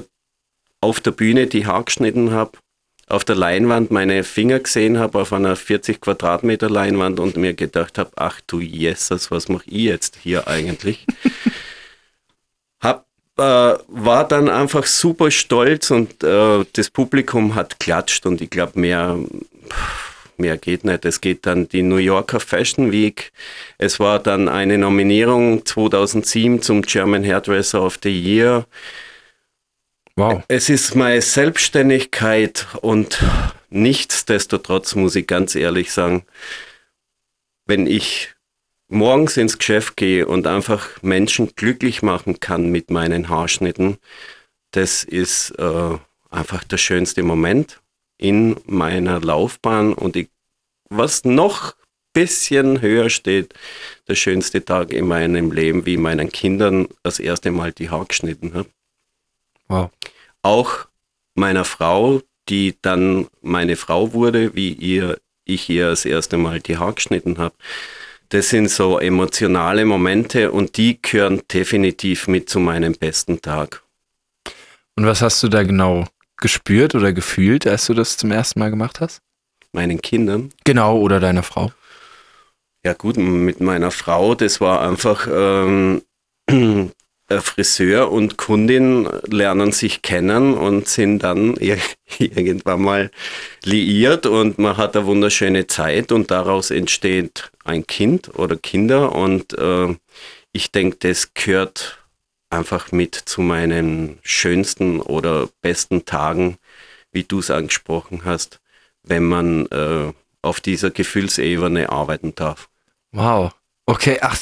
auf 0.79 1.01
der 1.01 1.11
Bühne 1.11 1.47
die 1.47 1.65
Haare 1.65 1.83
geschnitten 1.83 2.31
habe, 2.31 2.51
auf 3.09 3.25
der 3.25 3.35
Leinwand 3.35 3.91
meine 3.91 4.23
Finger 4.23 4.59
gesehen 4.59 4.97
habe, 4.97 5.19
auf 5.19 5.33
einer 5.33 5.57
40 5.57 5.99
Quadratmeter 5.99 6.69
Leinwand 6.69 7.19
und 7.19 7.35
mir 7.35 7.53
gedacht 7.53 7.97
habe, 7.97 8.11
ach 8.15 8.39
du 8.47 8.61
Jesus, 8.61 9.29
was 9.29 9.49
mache 9.49 9.65
ich 9.65 9.83
jetzt 9.83 10.19
hier 10.23 10.47
eigentlich? 10.47 11.05
hab, 12.79 13.07
äh, 13.37 13.41
war 13.89 14.25
dann 14.25 14.47
einfach 14.47 14.85
super 14.85 15.31
stolz 15.31 15.91
und 15.91 16.23
äh, 16.23 16.63
das 16.71 16.89
Publikum 16.91 17.55
hat 17.55 17.77
klatscht 17.81 18.25
und 18.25 18.39
ich 18.39 18.49
glaube, 18.49 18.79
mehr, 18.79 19.19
mehr 20.39 20.57
geht 20.57 20.83
nicht. 20.83 21.05
Es 21.05 21.21
geht 21.21 21.45
dann 21.45 21.67
die 21.67 21.83
New 21.83 21.97
Yorker 21.97 22.39
Fashion 22.39 22.91
Week. 22.91 23.31
Es 23.77 23.99
war 23.99 24.19
dann 24.19 24.47
eine 24.49 24.77
Nominierung 24.77 25.65
2007 25.65 26.61
zum 26.61 26.81
German 26.81 27.23
Hairdresser 27.23 27.83
of 27.83 27.99
the 28.03 28.09
Year. 28.09 28.65
Wow. 30.15 30.43
Es 30.47 30.69
ist 30.69 30.95
meine 30.95 31.21
Selbstständigkeit 31.21 32.65
und 32.81 33.23
nichtsdestotrotz 33.69 34.95
muss 34.95 35.15
ich 35.15 35.27
ganz 35.27 35.53
ehrlich 35.55 35.91
sagen, 35.91 36.25
wenn 37.67 37.85
ich 37.85 38.33
morgens 38.87 39.37
ins 39.37 39.57
Geschäft 39.57 39.97
gehe 39.97 40.25
und 40.27 40.47
einfach 40.47 41.01
Menschen 41.03 41.51
glücklich 41.55 42.01
machen 42.01 42.39
kann 42.39 42.69
mit 42.69 42.89
meinen 42.89 43.29
Haarschnitten, 43.29 43.97
das 44.71 45.03
ist 45.03 45.51
äh, 45.59 45.97
einfach 46.29 46.63
der 46.63 46.77
schönste 46.77 47.23
Moment 47.23 47.79
in 48.17 48.57
meiner 48.65 49.19
Laufbahn 49.19 49.93
und 49.93 50.15
ich, 50.15 50.29
was 50.89 51.23
noch 51.23 51.75
bisschen 52.13 52.81
höher 52.81 53.11
steht, 53.11 53.53
der 54.07 54.15
schönste 54.15 54.65
Tag 54.65 54.91
in 54.91 55.07
meinem 55.07 55.51
Leben, 55.51 55.85
wie 55.85 55.97
meinen 55.97 56.31
Kindern 56.31 56.87
das 57.03 57.19
erste 57.19 57.51
Mal 57.51 57.71
die 57.71 57.91
Haare 57.91 58.07
geschnitten 58.07 58.55
habe. 58.55 58.69
Wow. 59.67 59.91
Auch 60.41 60.87
meiner 61.35 61.63
Frau, 61.63 62.21
die 62.49 62.75
dann 62.81 63.27
meine 63.41 63.75
Frau 63.75 64.13
wurde, 64.13 64.55
wie 64.55 64.73
ihr, 64.73 65.19
ich 65.45 65.69
ihr 65.69 65.89
das 65.89 66.05
erste 66.05 66.37
Mal 66.37 66.59
die 66.59 66.77
Haare 66.77 66.93
geschnitten 66.93 67.37
habe. 67.37 67.53
Das 68.29 68.49
sind 68.49 68.71
so 68.71 68.97
emotionale 68.97 69.85
Momente 69.85 70.51
und 70.51 70.77
die 70.77 70.99
gehören 70.99 71.43
definitiv 71.53 72.27
mit 72.27 72.49
zu 72.49 72.59
meinem 72.59 72.93
besten 72.93 73.41
Tag. 73.41 73.83
Und 74.95 75.05
was 75.05 75.21
hast 75.21 75.43
du 75.43 75.49
da 75.49 75.61
genau 75.61 76.07
gespürt 76.37 76.95
oder 76.95 77.13
gefühlt, 77.13 77.67
als 77.67 77.87
du 77.87 77.93
das 77.93 78.17
zum 78.17 78.31
ersten 78.31 78.59
Mal 78.59 78.69
gemacht 78.69 78.99
hast? 78.99 79.21
Meinen 79.71 80.01
Kindern? 80.01 80.53
Genau, 80.63 80.97
oder 80.97 81.19
deiner 81.19 81.43
Frau? 81.43 81.71
Ja 82.83 82.93
gut, 82.93 83.17
mit 83.17 83.59
meiner 83.59 83.91
Frau, 83.91 84.35
das 84.35 84.61
war 84.61 84.81
einfach 84.81 85.27
ähm, 85.29 86.01
Friseur 87.29 88.11
und 88.11 88.37
Kundin 88.37 89.09
lernen 89.29 89.73
sich 89.73 90.01
kennen 90.01 90.53
und 90.53 90.87
sind 90.87 91.19
dann 91.19 91.57
irgendwann 92.17 92.81
mal 92.81 93.11
liiert 93.63 94.25
und 94.25 94.57
man 94.57 94.77
hat 94.77 94.95
eine 94.95 95.05
wunderschöne 95.05 95.67
Zeit 95.67 96.11
und 96.11 96.31
daraus 96.31 96.71
entsteht 96.71 97.51
ein 97.65 97.85
Kind 97.85 98.31
oder 98.35 98.55
Kinder 98.55 99.13
und 99.13 99.53
äh, 99.57 99.93
ich 100.53 100.71
denke, 100.71 100.97
das 101.01 101.33
gehört 101.33 101.99
einfach 102.57 102.91
mit 102.91 103.15
zu 103.15 103.41
meinen 103.41 104.19
schönsten 104.23 104.99
oder 104.99 105.47
besten 105.61 106.05
Tagen, 106.05 106.57
wie 107.11 107.23
du 107.23 107.39
es 107.39 107.51
angesprochen 107.51 108.21
hast, 108.25 108.59
wenn 109.03 109.23
man 109.23 109.65
äh, 109.67 110.11
auf 110.41 110.59
dieser 110.59 110.89
Gefühlsebene 110.89 111.89
arbeiten 111.89 112.35
darf. 112.35 112.69
Wow. 113.11 113.51
Okay, 113.85 114.17
ach, 114.21 114.37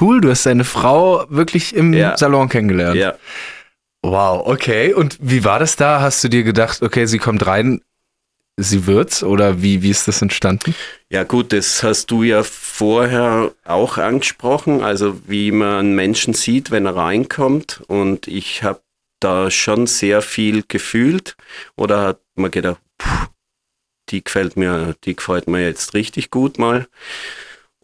cool, 0.00 0.22
du 0.22 0.30
hast 0.30 0.46
deine 0.46 0.64
Frau 0.64 1.26
wirklich 1.28 1.74
im 1.74 1.92
ja. 1.92 2.16
Salon 2.16 2.48
kennengelernt. 2.48 2.96
Ja. 2.96 3.16
Wow, 4.02 4.46
okay. 4.46 4.94
Und 4.94 5.18
wie 5.20 5.44
war 5.44 5.58
das 5.58 5.76
da? 5.76 6.00
Hast 6.00 6.24
du 6.24 6.28
dir 6.28 6.44
gedacht, 6.44 6.80
okay, 6.82 7.06
sie 7.06 7.18
kommt 7.18 7.46
rein, 7.46 7.82
sie 8.56 8.86
wird's? 8.86 9.22
Oder 9.22 9.62
wie, 9.62 9.82
wie 9.82 9.90
ist 9.90 10.08
das 10.08 10.22
entstanden? 10.22 10.74
Ja, 11.10 11.24
gut, 11.24 11.52
das 11.52 11.82
hast 11.82 12.10
du 12.10 12.22
ja 12.22 12.42
vorher 12.42 13.52
auch 13.64 13.98
angesprochen. 13.98 14.82
Also, 14.82 15.20
wie 15.26 15.52
man 15.52 15.94
Menschen 15.94 16.34
sieht, 16.34 16.70
wenn 16.70 16.86
er 16.86 16.96
reinkommt. 16.96 17.82
Und 17.86 18.28
ich 18.28 18.62
habe 18.62 18.80
da 19.20 19.50
schon 19.50 19.86
sehr 19.86 20.22
viel 20.22 20.64
gefühlt. 20.66 21.36
Oder 21.76 22.00
hat 22.02 22.20
man 22.34 22.50
gedacht, 22.50 22.80
pff, 23.00 23.28
die 24.10 24.24
gefällt 24.24 24.56
mir, 24.56 24.94
die 25.04 25.16
gefällt 25.16 25.48
mir 25.48 25.62
jetzt 25.62 25.94
richtig 25.94 26.30
gut 26.30 26.58
mal. 26.58 26.86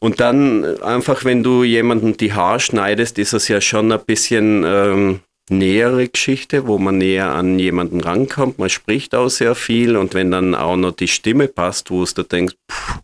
Und 0.01 0.19
dann 0.19 0.83
einfach, 0.83 1.25
wenn 1.25 1.45
du 1.45 1.63
jemanden 1.63 2.17
die 2.17 2.33
Haare 2.33 2.59
schneidest, 2.59 3.19
ist 3.19 3.35
es 3.35 3.47
ja 3.47 3.61
schon 3.61 3.93
ein 3.93 4.05
bisschen 4.05 4.65
ähm, 4.67 5.21
nähere 5.51 6.09
Geschichte, 6.09 6.67
wo 6.67 6.79
man 6.79 6.99
näher 6.99 7.35
an 7.35 7.59
jemanden 7.59 8.01
rankommt. 8.01 8.59
Man 8.59 8.71
spricht 8.71 9.15
auch 9.15 9.29
sehr 9.29 9.55
viel 9.55 9.97
und 9.97 10.15
wenn 10.15 10.31
dann 10.31 10.55
auch 10.55 10.77
noch 10.77 10.93
die 10.93 11.09
Stimme 11.09 11.49
passt, 11.49 11.91
wo 11.91 12.05
du 12.05 12.23
denkst, 12.23 12.55
pff, 12.71 13.01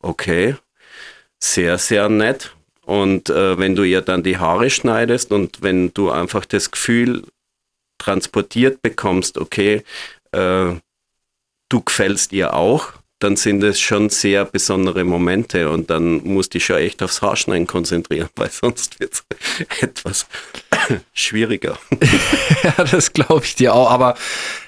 okay, 0.00 0.56
sehr, 1.38 1.78
sehr 1.78 2.08
nett. 2.08 2.54
Und 2.84 3.30
äh, 3.30 3.58
wenn 3.58 3.76
du 3.76 3.84
ihr 3.84 4.00
dann 4.00 4.22
die 4.22 4.38
Haare 4.38 4.70
schneidest 4.70 5.30
und 5.30 5.62
wenn 5.62 5.94
du 5.94 6.10
einfach 6.10 6.44
das 6.44 6.70
Gefühl 6.70 7.24
transportiert 7.98 8.82
bekommst, 8.82 9.38
okay, 9.38 9.84
äh, 10.32 10.74
du 11.68 11.80
gefällst 11.80 12.32
ihr 12.32 12.54
auch, 12.54 12.92
dann 13.20 13.36
sind 13.36 13.62
es 13.62 13.78
schon 13.78 14.10
sehr 14.10 14.44
besondere 14.44 15.04
Momente 15.04 15.70
und 15.70 15.90
dann 15.90 16.24
musst 16.24 16.54
du 16.54 16.58
dich 16.58 16.66
schon 16.66 16.76
echt 16.76 17.02
aufs 17.02 17.22
Haarschneiden 17.22 17.68
konzentrieren, 17.68 18.28
weil 18.36 18.50
sonst 18.50 18.98
wird 18.98 19.12
es 19.12 19.24
etwas 19.80 20.26
schwieriger. 21.12 21.78
ja, 22.62 22.84
das 22.84 23.12
glaube 23.12 23.44
ich 23.44 23.54
dir 23.54 23.74
auch. 23.74 23.90
Aber 23.90 24.14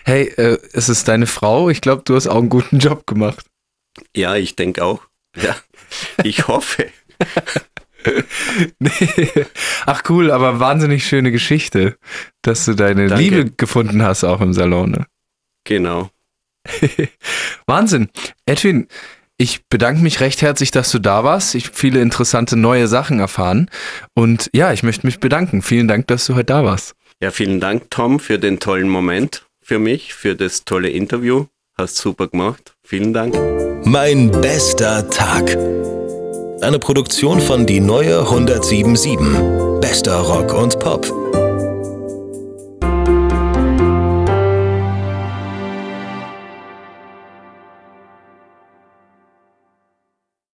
hey, 0.05 0.25
äh, 0.37 0.59
es 0.73 0.89
ist 0.89 1.09
deine 1.09 1.27
Frau. 1.27 1.69
Ich 1.71 1.81
glaube, 1.81 2.03
du 2.05 2.15
hast 2.15 2.27
auch 2.27 2.39
einen 2.39 2.49
guten 2.49 2.79
Job 2.79 3.07
gemacht. 3.07 3.47
Ja, 4.15 4.35
ich 4.37 4.57
denke 4.57 4.85
auch. 4.85 5.03
Ja, 5.37 5.57
ich 6.23 6.47
hoffe. 6.49 6.89
nee. 8.79 9.31
Ach 9.87 10.03
cool, 10.09 10.31
aber 10.31 10.61
wahnsinnig 10.61 11.07
schöne 11.07 11.33
Geschichte, 11.33 11.97
dass 12.43 12.65
du 12.65 12.75
deine 12.75 13.09
Danke. 13.09 13.23
Liebe 13.23 13.51
gefunden 13.51 14.03
hast 14.03 14.25
auch 14.25 14.41
im 14.41 14.53
Salon. 14.53 14.91
Ne? 14.91 15.07
Genau. 15.65 16.11
Wahnsinn. 17.67 18.09
Edwin, 18.47 18.89
ich 19.37 19.67
bedanke 19.69 20.03
mich 20.03 20.21
recht 20.21 20.43
herzlich, 20.43 20.71
dass 20.71 20.91
du 20.91 20.99
da 20.99 21.25
warst. 21.25 21.55
Ich 21.55 21.67
habe 21.67 21.77
viele 21.77 22.01
interessante 22.01 22.57
neue 22.57 22.87
Sachen 22.89 23.21
erfahren. 23.21 23.71
Und 24.15 24.51
ja, 24.53 24.73
ich 24.73 24.83
möchte 24.83 25.07
mich 25.07 25.21
bedanken. 25.21 25.63
Vielen 25.63 25.89
Dank, 25.89 26.07
dass 26.07 26.27
du 26.27 26.35
heute 26.35 26.47
da 26.47 26.65
warst. 26.65 26.95
Ja, 27.21 27.31
vielen 27.31 27.61
Dank, 27.61 27.91
Tom, 27.91 28.21
für 28.21 28.39
den 28.39 28.61
tollen 28.61 28.89
Moment 28.89 29.45
für 29.65 29.79
mich, 29.79 30.15
für 30.15 30.37
das 30.37 30.65
tolle 30.65 30.91
Interview. 30.91 31.47
Hast 31.77 31.97
super 31.97 32.29
gemacht. 32.29 32.77
Vielen 32.85 33.13
Dank. 33.13 33.35
Mein 33.85 34.31
bester 34.31 35.09
Tag. 35.11 35.57
Eine 36.61 36.79
Produktion 36.79 37.41
von 37.41 37.67
Die 37.67 37.81
Neue 37.81 38.21
1077. 38.21 39.19
Bester 39.81 40.19
Rock 40.19 40.53
und 40.55 40.79
Pop. 40.79 41.24